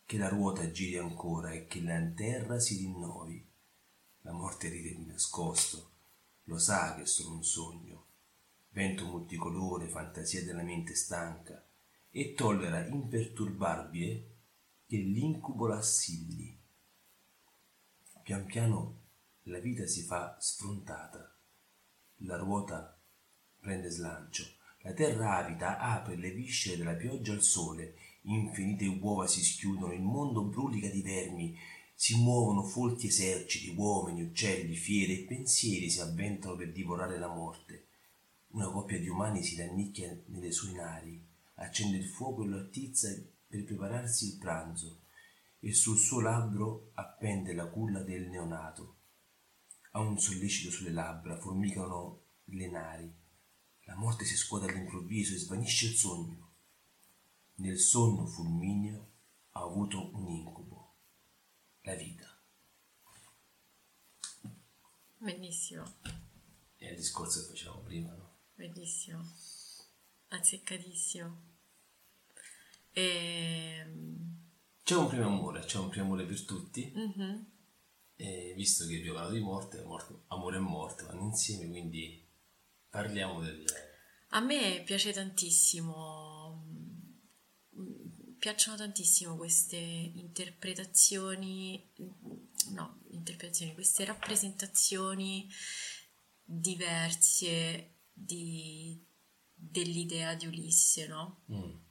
che 0.05 0.17
la 0.17 0.29
ruota 0.29 0.69
giri 0.69 0.97
ancora 0.97 1.51
e 1.51 1.65
che 1.65 1.81
la 1.81 1.99
terra 2.13 2.59
si 2.59 2.77
rinnovi. 2.77 3.43
La 4.21 4.31
morte 4.31 4.69
ride 4.69 4.95
di 4.95 5.05
nascosto, 5.05 5.93
lo 6.43 6.57
sa 6.59 6.95
che 6.95 7.05
sono 7.05 7.35
un 7.35 7.43
sogno, 7.43 8.05
vento 8.69 9.05
multicolore, 9.05 9.87
fantasia 9.87 10.43
della 10.43 10.63
mente 10.63 10.93
stanca, 10.95 11.67
e 12.11 12.33
tollera 12.33 12.85
imperturbabile 12.85 14.35
che 14.85 14.97
l'incubo 14.97 15.67
la 15.67 15.77
assilli. 15.77 16.57
Pian 18.23 18.45
piano 18.45 19.01
la 19.43 19.59
vita 19.59 19.85
si 19.85 20.03
fa 20.03 20.37
sfrontata, 20.39 21.35
la 22.19 22.37
ruota 22.37 22.99
prende 23.59 23.89
slancio, 23.89 24.45
la 24.79 24.93
terra 24.93 25.37
avida 25.37 25.79
apre 25.79 26.15
le 26.15 26.31
viscere 26.31 26.77
della 26.77 26.93
pioggia 26.93 27.33
al 27.33 27.41
sole, 27.41 27.95
infinite 28.25 28.85
uova 28.85 29.27
si 29.27 29.43
schiudono, 29.43 29.93
il 29.93 30.01
mondo 30.01 30.43
brulica 30.43 30.89
di 30.89 31.01
vermi, 31.01 31.57
si 31.93 32.21
muovono 32.21 32.63
folti 32.63 33.07
eserciti, 33.07 33.73
uomini, 33.75 34.23
uccelli, 34.23 34.75
fiere 34.75 35.13
e 35.13 35.25
pensieri 35.25 35.89
si 35.89 36.01
avventano 36.01 36.55
per 36.55 36.71
divorare 36.71 37.17
la 37.17 37.27
morte. 37.29 37.87
Una 38.49 38.69
coppia 38.69 38.99
di 38.99 39.07
umani 39.07 39.43
si 39.43 39.55
rannicchia 39.55 40.17
nelle 40.27 40.51
sue 40.51 40.73
nari, 40.73 41.23
accende 41.55 41.97
il 41.97 42.05
fuoco 42.05 42.43
e 42.43 42.47
lo 42.47 42.59
attizza 42.59 43.09
per 43.47 43.63
prepararsi 43.63 44.27
il 44.27 44.37
pranzo, 44.37 45.01
e 45.59 45.73
sul 45.73 45.97
suo 45.97 46.19
labbro 46.19 46.91
appende 46.95 47.53
la 47.53 47.67
culla 47.67 48.01
del 48.01 48.27
neonato. 48.27 48.97
Ha 49.91 49.99
un 49.99 50.19
sollecito 50.19 50.71
sulle 50.71 50.91
labbra, 50.91 51.37
formicano 51.37 52.23
le 52.45 52.69
nari. 52.69 53.13
La 53.85 53.95
morte 53.95 54.25
si 54.25 54.35
scuote 54.35 54.67
all'improvviso 54.67 55.33
e 55.33 55.37
svanisce 55.37 55.87
il 55.87 55.93
sogno. 55.93 56.44
Nel 57.57 57.79
sonno 57.79 58.25
fulmineo 58.25 59.11
ha 59.51 59.61
avuto 59.61 60.09
un 60.15 60.27
incubo, 60.29 60.95
la 61.81 61.95
vita. 61.95 62.29
Bellissimo, 65.17 65.83
È 66.75 66.87
il 66.89 66.95
discorso 66.95 67.41
che 67.41 67.47
facevamo 67.47 67.81
prima, 67.81 68.11
no? 68.13 68.33
bellissimo, 68.55 69.25
azzeccatissimo. 70.27 71.43
Ehm, 72.91 74.43
C'è 74.83 74.95
un 74.95 75.07
primo 75.07 75.25
amore, 75.25 75.61
c'è 75.61 75.79
un 75.79 75.89
primo 75.89 76.05
amore 76.05 76.25
per 76.25 76.43
tutti, 76.45 76.91
mhm. 76.93 77.51
e 78.17 78.53
visto 78.55 78.85
che 78.85 78.99
vi 78.99 79.09
ho 79.09 79.13
parlato 79.13 79.33
di 79.33 79.41
morte, 79.41 79.83
morte- 79.83 80.19
amore 80.27 80.57
e 80.57 80.59
morte 80.59 81.03
vanno 81.05 81.23
insieme, 81.23 81.67
quindi 81.69 82.23
parliamo 82.89 83.41
del... 83.41 83.65
A 84.29 84.39
me 84.41 84.83
piace 84.85 85.11
tantissimo, 85.11 86.44
piacciono 88.37 88.77
tantissimo 88.77 89.35
queste 89.35 89.77
interpretazioni, 89.77 91.91
no, 92.71 93.01
interpretazioni, 93.11 93.73
queste 93.73 94.05
rappresentazioni 94.05 95.49
diverse 96.43 97.95
di- 98.11 99.01
dell'idea 99.53 100.35
di 100.35 100.47
Ulisse, 100.47 101.07
no? 101.07 101.43
Mm, 101.51 101.83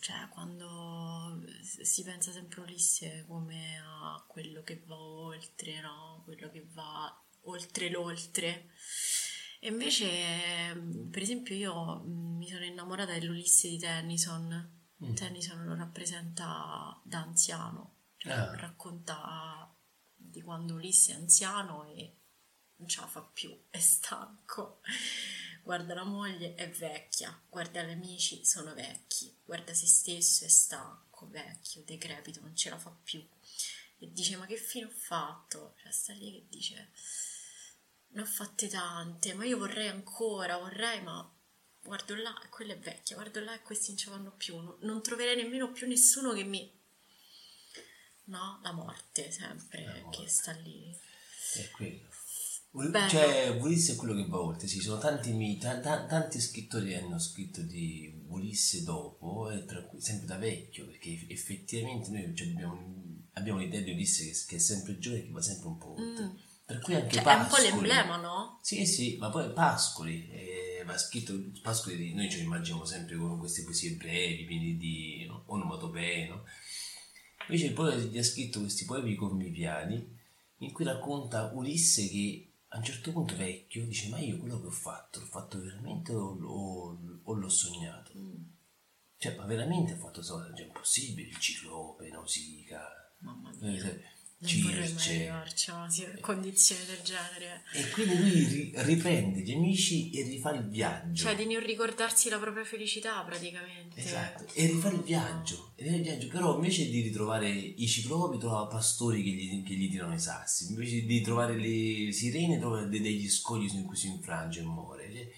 Cioè, 0.00 0.28
quando 0.30 1.42
si 1.82 2.02
pensa 2.04 2.30
sempre 2.32 2.60
a 2.60 2.64
Ulisse 2.64 3.24
come 3.26 3.78
a 3.78 4.24
quello 4.28 4.62
che 4.62 4.82
va 4.86 4.96
oltre, 4.96 5.80
no? 5.80 6.22
Quello 6.24 6.50
che 6.50 6.66
va 6.72 7.24
oltre 7.42 7.90
l'oltre. 7.90 8.70
E 9.60 9.68
invece, 9.68 10.06
per 11.10 11.22
esempio, 11.22 11.54
io 11.54 12.00
mm, 12.04 12.36
mi 12.36 12.48
sono 12.48 12.64
innamorata 12.64 13.12
dell'Ulisse 13.12 13.68
di 13.68 13.78
Tennyson. 13.78 14.76
Mm. 15.04 15.14
Tennyson 15.14 15.64
lo 15.64 15.74
rappresenta 15.74 17.00
da 17.04 17.20
anziano, 17.20 17.94
cioè 18.16 18.32
Ah. 18.32 18.54
racconta 18.56 19.72
di 20.14 20.42
quando 20.42 20.74
Ulisse 20.74 21.12
è 21.12 21.14
anziano 21.16 21.84
e 21.86 22.16
non 22.76 22.88
ce 22.88 23.00
la 23.00 23.06
fa 23.06 23.22
più, 23.22 23.56
è 23.70 23.78
stanco. 23.78 24.80
Guarda 25.62 25.94
la 25.94 26.04
moglie, 26.04 26.54
è 26.54 26.68
vecchia, 26.70 27.38
guarda 27.48 27.82
gli 27.82 27.90
amici, 27.90 28.44
sono 28.44 28.72
vecchi, 28.74 29.36
guarda 29.44 29.74
se 29.74 29.86
stesso, 29.86 30.44
è 30.44 30.48
stanco, 30.48 31.28
vecchio, 31.28 31.82
decrepito, 31.84 32.40
non 32.40 32.56
ce 32.56 32.70
la 32.70 32.78
fa 32.78 32.90
più. 32.90 33.24
E 33.98 34.12
dice, 34.12 34.36
ma 34.36 34.46
che 34.46 34.56
fine 34.56 34.86
ho 34.86 34.90
fatto? 34.90 35.74
Cioè, 35.82 35.92
sta 35.92 36.12
lì 36.14 36.32
che 36.32 36.46
dice, 36.48 36.92
ne 38.10 38.22
ho 38.22 38.24
fatte 38.24 38.68
tante, 38.68 39.34
ma 39.34 39.44
io 39.44 39.58
vorrei 39.58 39.88
ancora, 39.88 40.56
vorrei, 40.56 41.02
ma 41.02 41.37
guardo 41.88 42.14
là 42.14 42.32
e 42.44 42.48
quella 42.48 42.72
è 42.74 42.78
vecchia, 42.78 43.16
guardo 43.16 43.40
là 43.40 43.54
e 43.54 43.62
questi 43.62 43.88
non 43.88 43.96
ce 43.98 44.10
la 44.10 44.16
fanno 44.16 44.34
più, 44.36 44.56
non, 44.60 44.76
non 44.82 45.02
troverei 45.02 45.36
nemmeno 45.36 45.72
più 45.72 45.86
nessuno 45.88 46.32
che 46.32 46.44
mi... 46.44 46.70
No, 48.24 48.60
la 48.62 48.72
morte 48.72 49.30
sempre 49.30 49.84
La 49.84 50.00
morte. 50.02 50.22
che 50.22 50.28
sta 50.28 50.52
lì. 50.52 50.94
è 51.54 51.70
quello. 51.70 52.06
Bello. 52.70 53.08
Cioè, 53.08 53.48
Ulisse 53.60 53.92
è 53.92 53.96
quello 53.96 54.14
che 54.14 54.26
va 54.26 54.40
oltre, 54.40 54.68
sì, 54.68 54.78
sono 54.80 54.98
tanti, 55.00 55.56
ta- 55.58 55.80
ta- 55.80 56.04
tanti 56.04 56.38
scrittori 56.38 56.90
che 56.90 56.98
hanno 56.98 57.18
scritto 57.18 57.62
di 57.62 58.22
Ulisse 58.28 58.84
dopo, 58.84 59.50
e 59.50 59.64
cui- 59.88 60.00
sempre 60.00 60.26
da 60.26 60.36
vecchio, 60.36 60.84
perché 60.86 61.24
effettivamente 61.28 62.10
noi 62.10 62.34
cioè, 62.36 62.48
abbiamo, 62.48 63.22
abbiamo 63.32 63.58
l'idea 63.58 63.80
di 63.80 63.92
Ulisse 63.92 64.24
che, 64.30 64.38
che 64.46 64.56
è 64.56 64.58
sempre 64.58 64.98
giovane 64.98 65.22
e 65.22 65.26
che 65.26 65.32
va 65.32 65.40
sempre 65.42 65.66
un 65.68 65.78
po' 65.78 65.92
oltre. 65.94 66.46
Per 66.66 66.80
cui 66.80 66.94
anche 66.94 67.14
Cioè, 67.14 67.24
è 67.24 67.34
un 67.34 67.42
po' 67.46 67.48
Pascoli- 67.48 67.70
l'emblema, 67.70 68.16
no? 68.16 68.60
Sì, 68.62 68.84
sì, 68.86 69.16
ma 69.16 69.30
poi 69.30 69.50
Pascoli, 69.54 70.28
eh, 70.88 70.92
va 70.92 70.98
scritto, 70.98 71.34
Pascoli 71.62 72.14
noi 72.14 72.30
ce 72.30 72.38
lo 72.38 72.44
immaginiamo 72.44 72.84
sempre 72.84 73.16
con 73.16 73.38
queste 73.38 73.62
poesie 73.64 73.96
brevi, 73.96 74.44
pieni 74.44 74.76
di 74.76 75.24
no, 75.26 75.42
onomatopee, 75.46 76.28
no? 76.28 76.44
Invece 77.48 77.72
poi 77.72 78.08
gli 78.08 78.18
ha 78.18 78.22
scritto 78.22 78.60
questi 78.60 78.84
poemi 78.84 79.14
conviviali 79.14 80.16
in 80.58 80.72
cui 80.72 80.84
racconta 80.84 81.50
Ulisse 81.54 82.08
che 82.08 82.52
a 82.68 82.76
un 82.78 82.84
certo 82.84 83.12
punto 83.12 83.34
vecchio 83.36 83.86
dice 83.86 84.08
ma 84.10 84.18
io 84.18 84.36
quello 84.38 84.60
che 84.60 84.66
ho 84.66 84.70
fatto 84.70 85.20
l'ho 85.20 85.26
fatto 85.26 85.58
veramente 85.60 86.12
o, 86.12 86.36
o- 86.42 87.20
o 87.22 87.32
l'ho 87.32 87.48
sognato? 87.48 88.12
Cioè, 89.16 89.34
ma 89.36 89.46
veramente 89.46 89.94
ho 89.94 89.96
fatto 89.96 90.20
cosa 90.20 90.52
già 90.52 90.62
impossibile, 90.62 91.28
il 91.28 91.38
ciclope, 91.38 92.08
Nausicaa, 92.08 93.14
Mamma 93.20 93.50
eh, 93.50 93.56
mia. 93.60 93.82
vorrei 93.82 93.94
mai 93.94 94.17
Circe. 94.40 95.72
si- 95.88 96.06
condizione 96.20 96.84
del 96.86 97.00
genere. 97.02 97.62
E 97.72 97.90
quindi 97.90 98.16
lui 98.18 98.44
ri- 98.44 98.72
riprende 98.76 99.40
gli 99.40 99.52
amici 99.52 100.10
e 100.10 100.22
rifà 100.22 100.52
il 100.54 100.68
viaggio. 100.68 101.24
Cioè, 101.24 101.34
di 101.34 101.44
non 101.52 101.64
ricordarsi 101.64 102.28
la 102.28 102.38
propria 102.38 102.64
felicità, 102.64 103.20
praticamente. 103.22 104.00
Esatto, 104.00 104.46
e 104.54 104.66
rifare 104.66 104.94
il 104.94 105.02
viaggio, 105.02 105.72
e 105.74 105.92
il 105.92 106.02
viaggio, 106.02 106.28
però 106.28 106.54
invece 106.54 106.88
di 106.88 107.00
ritrovare 107.00 107.48
i 107.50 107.86
ciclopi 107.88 108.38
trova 108.38 108.66
pastori 108.66 109.22
che 109.24 109.30
gli, 109.30 109.62
che 109.64 109.74
gli 109.74 109.90
tirano 109.90 110.14
i 110.14 110.20
sassi, 110.20 110.68
invece 110.70 111.04
di 111.04 111.20
trovare 111.20 111.56
le 111.56 112.12
sirene 112.12 112.58
trova 112.58 112.82
de- 112.84 113.00
degli 113.00 113.28
scogli 113.28 113.68
in 113.74 113.84
cui 113.84 113.96
si 113.96 114.06
infrange 114.06 114.60
e 114.60 114.64
muore. 114.64 115.12
Cioè, 115.12 115.28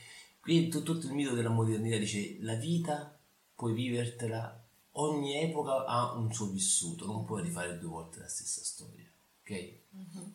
qui 0.40 0.68
tu- 0.68 0.82
tutto 0.82 1.06
il 1.06 1.14
mito 1.14 1.34
della 1.34 1.48
modernità 1.50 1.96
dice 1.96 2.36
la 2.40 2.54
vita 2.54 3.18
puoi 3.54 3.72
vivertela, 3.72 4.59
ogni 4.92 5.36
epoca 5.42 5.84
ha 5.86 6.14
un 6.14 6.32
suo 6.32 6.46
vissuto, 6.50 7.06
non 7.06 7.24
puoi 7.24 7.42
rifare 7.42 7.78
due 7.78 7.88
volte 7.88 8.20
la 8.20 8.28
stessa 8.28 8.62
storia, 8.62 9.06
ok? 9.42 9.78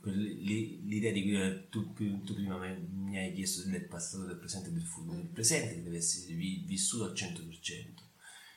L- 0.04 0.88
L'idea 0.88 1.12
di 1.12 1.22
cui 1.24 1.68
tu, 1.70 1.94
tu 2.24 2.34
prima 2.34 2.58
mi 2.58 3.18
hai 3.18 3.34
chiesto 3.34 3.68
del 3.68 3.86
passato, 3.86 4.26
del 4.26 4.38
presente 4.38 4.70
e 4.70 4.72
del 4.72 4.84
futuro, 4.86 5.18
il 5.20 5.28
presente 5.28 5.82
deve 5.82 5.98
essere 5.98 6.34
vi- 6.34 6.64
vissuto 6.66 7.06
al 7.06 7.14
100%, 7.14 8.04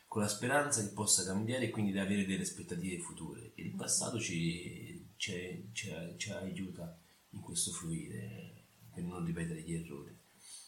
con 0.06 0.22
la 0.22 0.28
speranza 0.28 0.82
che 0.82 0.88
possa 0.92 1.24
cambiare 1.24 1.66
e 1.66 1.70
quindi 1.70 1.92
di 1.92 1.98
avere 1.98 2.24
delle 2.26 2.42
aspettative 2.42 2.98
future. 2.98 3.52
E 3.54 3.62
il 3.62 3.74
passato 3.74 4.18
ci, 4.20 5.06
ci- 5.16 5.68
ci- 5.72 6.14
ci 6.16 6.30
aiuta 6.30 6.98
in 7.30 7.40
questo 7.40 7.72
fluire, 7.72 8.64
per 8.92 9.02
non 9.04 9.24
ripetere 9.24 9.60
gli 9.62 9.74
errori, 9.74 10.16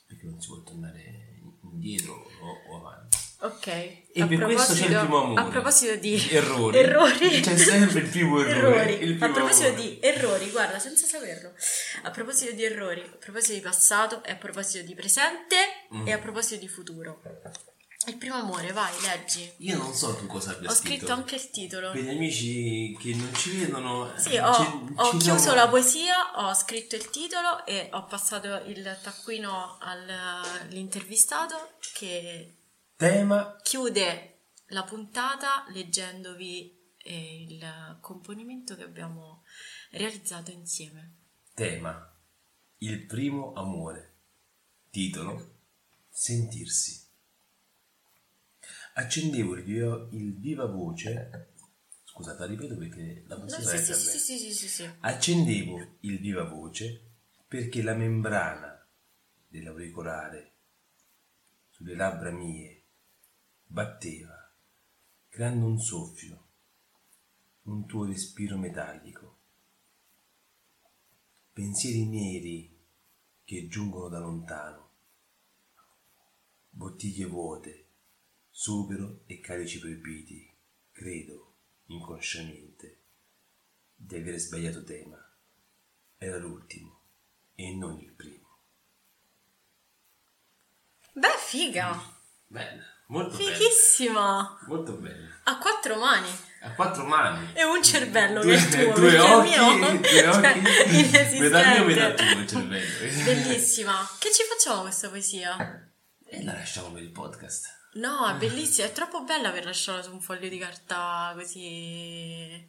perché 0.06 0.26
non 0.26 0.40
si 0.40 0.48
può 0.48 0.62
tornare 0.62 1.40
indietro 1.62 2.12
o, 2.14 2.72
o 2.72 2.76
avanti. 2.78 3.16
Ok. 3.42 3.66
E 3.68 4.22
a 4.22 4.26
per 4.26 4.38
questo 4.40 4.74
c'è 4.74 4.86
il 4.86 4.86
proposito- 4.86 4.98
primo 5.00 5.22
amore. 5.22 5.40
A 5.40 5.44
proposito 5.44 5.94
di 5.96 6.28
Errori. 6.30 6.78
errori. 6.78 7.28
C'è 7.40 7.56
sempre 7.56 8.00
il 8.00 8.08
primo 8.08 8.40
errore, 8.44 8.76
Errori. 8.90 8.92
il 9.04 9.14
primo 9.16 9.24
a 9.24 9.28
proposito 9.30 9.68
amore. 9.68 9.82
di 9.82 9.98
errori, 10.02 10.50
guarda, 10.50 10.78
senza 10.78 11.06
saperlo. 11.06 11.52
A 12.02 12.10
proposito 12.10 12.52
di 12.52 12.64
errori, 12.64 13.00
a 13.00 13.16
proposito 13.18 13.54
di 13.54 13.60
passato, 13.60 14.22
e 14.24 14.32
a 14.32 14.36
proposito 14.36 14.84
di 14.84 14.94
presente 14.94 15.56
Mm. 15.94 16.06
e 16.06 16.12
a 16.12 16.18
proposito 16.18 16.56
di 16.60 16.68
futuro. 16.68 17.22
Il 18.06 18.16
primo 18.16 18.34
amore, 18.34 18.72
vai, 18.72 18.92
leggi. 19.02 19.50
Io 19.58 19.76
non 19.76 19.94
so 19.94 20.14
tu 20.16 20.26
cosa 20.26 20.50
abbia 20.52 20.70
Ho 20.70 20.74
scritto 20.74 21.12
anche 21.12 21.34
il 21.36 21.50
titolo. 21.50 21.90
Per 21.92 22.00
gli 22.00 22.08
amici 22.08 22.96
che 23.00 23.14
non 23.14 23.32
ci 23.34 23.56
vedono, 23.58 24.10
Sì, 24.16 24.36
ho, 24.38 24.54
ci- 24.54 24.92
ho 24.96 25.04
ci 25.12 25.16
chiuso 25.18 25.38
siamo- 25.38 25.54
la 25.56 25.68
poesia, 25.68 26.14
ho 26.36 26.54
scritto 26.54 26.96
il 26.96 27.08
titolo 27.10 27.64
e 27.66 27.88
ho 27.92 28.04
passato 28.06 28.62
il 28.66 28.98
taccuino 29.02 29.78
all'intervistato 29.80 31.72
che 31.92 32.54
tema. 33.00 33.56
Chiude 33.62 34.40
la 34.66 34.84
puntata 34.84 35.64
leggendovi 35.70 36.92
eh, 36.98 37.44
il 37.48 37.98
componimento 38.02 38.76
che 38.76 38.82
abbiamo 38.82 39.42
realizzato 39.92 40.50
insieme. 40.50 41.14
tema. 41.54 42.14
Il 42.76 43.06
primo 43.06 43.54
amore. 43.54 44.16
Titolo. 44.90 45.60
Sentirsi. 46.10 47.08
Accendevo 48.94 49.54
il 49.54 49.64
viva, 49.64 50.08
il 50.10 50.38
viva 50.38 50.66
voce. 50.66 51.54
Scusate 52.04 52.44
ripeto 52.46 52.76
perché 52.76 53.24
la 53.26 53.36
No, 53.36 53.46
poesia 53.46 53.78
sì, 53.78 53.94
sì, 53.94 54.18
sì, 54.18 54.38
sì, 54.38 54.52
sì, 54.52 54.68
sì. 54.68 54.90
Accendevo 55.00 55.96
il 56.00 56.18
viva 56.18 56.44
voce 56.44 57.12
perché 57.48 57.82
la 57.82 57.94
membrana 57.94 58.86
dell'auricolare 59.48 60.52
sulle 61.70 61.94
labbra 61.94 62.30
mie 62.30 62.79
batteva, 63.72 64.52
creando 65.28 65.64
un 65.64 65.78
soffio, 65.78 66.48
un 67.62 67.86
tuo 67.86 68.04
respiro 68.04 68.58
metallico. 68.58 69.38
Pensieri 71.52 72.04
neri 72.04 72.76
che 73.44 73.68
giungono 73.68 74.08
da 74.08 74.18
lontano, 74.18 74.90
bottiglie 76.68 77.26
vuote, 77.26 77.86
supero 78.50 79.22
e 79.26 79.38
calici 79.38 79.78
proibiti, 79.78 80.52
credo, 80.90 81.54
inconsciamente, 81.86 82.98
di 83.94 84.16
aver 84.16 84.36
sbagliato 84.38 84.82
tema. 84.82 85.16
Era 86.18 86.38
l'ultimo 86.38 87.02
e 87.54 87.72
non 87.72 88.00
il 88.00 88.12
primo. 88.14 88.48
Beh, 91.12 91.38
figa! 91.38 92.18
Bene, 92.48 92.99
molto 93.10 93.36
Fighissima! 93.36 94.58
Molto 94.66 94.92
bene. 94.94 95.38
A 95.44 95.58
quattro 95.58 95.96
mani 95.96 96.28
A 96.62 96.72
quattro 96.74 97.04
mani. 97.04 97.50
e 97.54 97.64
un 97.64 97.82
cervello 97.82 98.42
Due, 98.42 98.56
che 98.56 98.78
è 98.80 98.84
tuo, 98.84 98.94
due 98.94 99.18
occhi, 99.18 99.48
mio 99.48 99.98
due 99.98 100.08
cioè, 100.08 100.26
occhi. 100.28 100.58
inesistente. 100.96 101.38
Metà 101.38 101.72
mio, 101.74 101.84
metà 101.84 102.14
tuo 102.14 102.38
il 102.40 102.46
cervello. 102.46 103.24
Bellissima. 103.24 104.08
Che 104.18 104.30
ci 104.32 104.42
facciamo 104.48 104.82
questa 104.82 105.08
poesia? 105.08 105.56
E 106.24 106.44
la 106.44 106.52
lasciamo 106.52 106.92
per 106.92 107.02
il 107.02 107.10
podcast. 107.10 107.66
No, 107.94 108.28
è 108.28 108.34
bellissima, 108.34 108.86
è 108.86 108.92
troppo 108.92 109.24
bella 109.24 109.50
per 109.50 109.64
lasciarla 109.64 110.02
su 110.02 110.12
un 110.12 110.20
foglio 110.20 110.48
di 110.48 110.58
carta 110.58 111.32
così. 111.36 112.68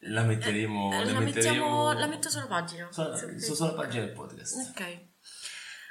La 0.00 0.22
metteremo. 0.22 0.92
Eh, 0.92 1.04
la, 1.04 1.12
la, 1.12 1.18
metteremo 1.18 1.22
mettiamo, 1.22 1.92
la 1.92 2.06
metto 2.06 2.30
sulla 2.30 2.46
pagina. 2.46 2.86
Sulla, 2.92 3.16
Su- 3.16 3.38
su- 3.38 3.54
sulla 3.54 3.72
pagina 3.72 4.04
del 4.04 4.12
podcast. 4.14 4.54
Ok. 4.70 4.98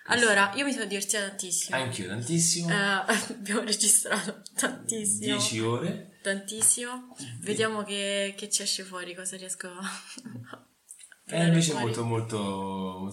Allora, 0.08 0.52
io 0.56 0.66
mi 0.66 0.72
sono 0.72 0.86
divertita 0.86 1.20
tantissimo. 1.28 1.78
Anch'io 1.78 2.08
tantissimo. 2.08 2.70
Eh, 2.70 2.74
abbiamo 3.34 3.62
registrato 3.62 4.42
tantissimo. 4.56 5.36
10 5.38 5.60
ore. 5.62 6.20
Tantissimo. 6.22 7.16
Vediamo 7.42 7.84
che, 7.84 8.34
che 8.38 8.50
ci 8.50 8.62
esce 8.62 8.84
fuori, 8.84 9.16
cosa 9.16 9.36
riesco 9.38 9.68
a. 9.68 9.82
tirare 10.22 10.64
Eh, 11.28 11.48
invece 11.48 11.72
fuori. 11.72 11.86
molto 11.86 12.04
molto 12.06 13.10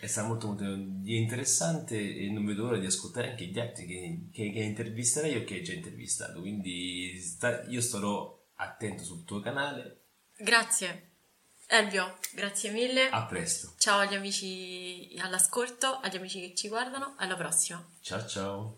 è 0.00 0.06
stato 0.08 0.26
molto 0.26 0.46
molto 0.48 0.64
interessante 1.04 1.96
e 1.96 2.28
non 2.32 2.44
vedo 2.44 2.64
l'ora 2.64 2.78
di 2.78 2.86
ascoltare 2.86 3.30
anche 3.30 3.44
gli 3.46 3.60
altri 3.60 3.86
che, 3.86 4.28
che, 4.32 4.50
che 4.50 4.58
intervisterai 4.58 5.36
o 5.36 5.44
che 5.44 5.54
hai 5.54 5.62
già 5.62 5.72
intervistato 5.72 6.40
quindi 6.40 7.16
sta- 7.20 7.62
io 7.68 7.80
starò 7.80 8.44
attento 8.56 9.04
sul 9.04 9.24
tuo 9.24 9.38
canale 9.38 10.06
Grazie. 10.36 11.10
Elvio, 11.70 12.16
grazie 12.32 12.70
mille. 12.70 13.10
a 13.10 13.26
presto 13.26 13.74
Ciao 13.76 13.98
agli 13.98 14.14
amici 14.14 15.14
all'ascolto, 15.18 16.00
agli 16.00 16.16
amici 16.16 16.40
che 16.40 16.54
ci 16.54 16.68
guardano. 16.68 17.14
Alla 17.18 17.36
prossima. 17.36 17.86
ciao 18.00 18.26
ciao 18.26 18.76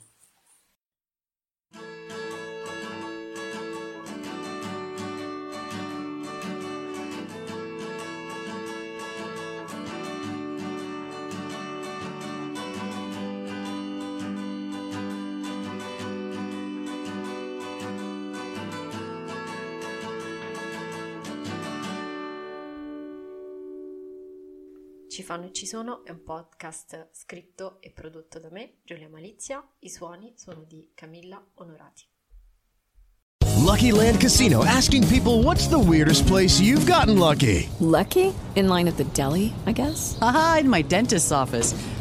fanno 25.31 25.47
e 25.47 25.53
ci 25.53 25.65
sono 25.65 26.05
è 26.05 26.11
un 26.11 26.25
podcast 26.25 27.11
scritto 27.13 27.77
e 27.79 27.93
prodotto 27.93 28.41
da 28.41 28.49
me, 28.51 28.79
Giulia 28.83 29.09
Malizia. 29.09 29.65
I 29.79 29.89
suoni 29.89 30.33
sono 30.35 30.65
di 30.67 30.91
Camilla 30.93 31.41
Onorati. 31.55 32.05
Lucky 33.63 33.93
Land 33.93 34.19
Casino 34.19 34.65
asking 34.65 35.07
people 35.07 35.45
what's 35.45 35.69
the 35.69 35.79
weirdest 35.79 36.27
place 36.27 36.61
you've 36.61 36.85
gotten 36.85 37.17
lucky? 37.17 37.69
Lucky? 37.79 38.35
In 38.57 38.67
line 38.67 38.89
at 38.89 38.97
the 38.97 39.07
deli, 39.13 39.53
I 39.67 39.73
guess? 39.73 40.19
Aha, 40.21 40.59
in 40.63 40.69
my 40.69 40.83
dentist's 40.83 41.31
office. 41.31 41.77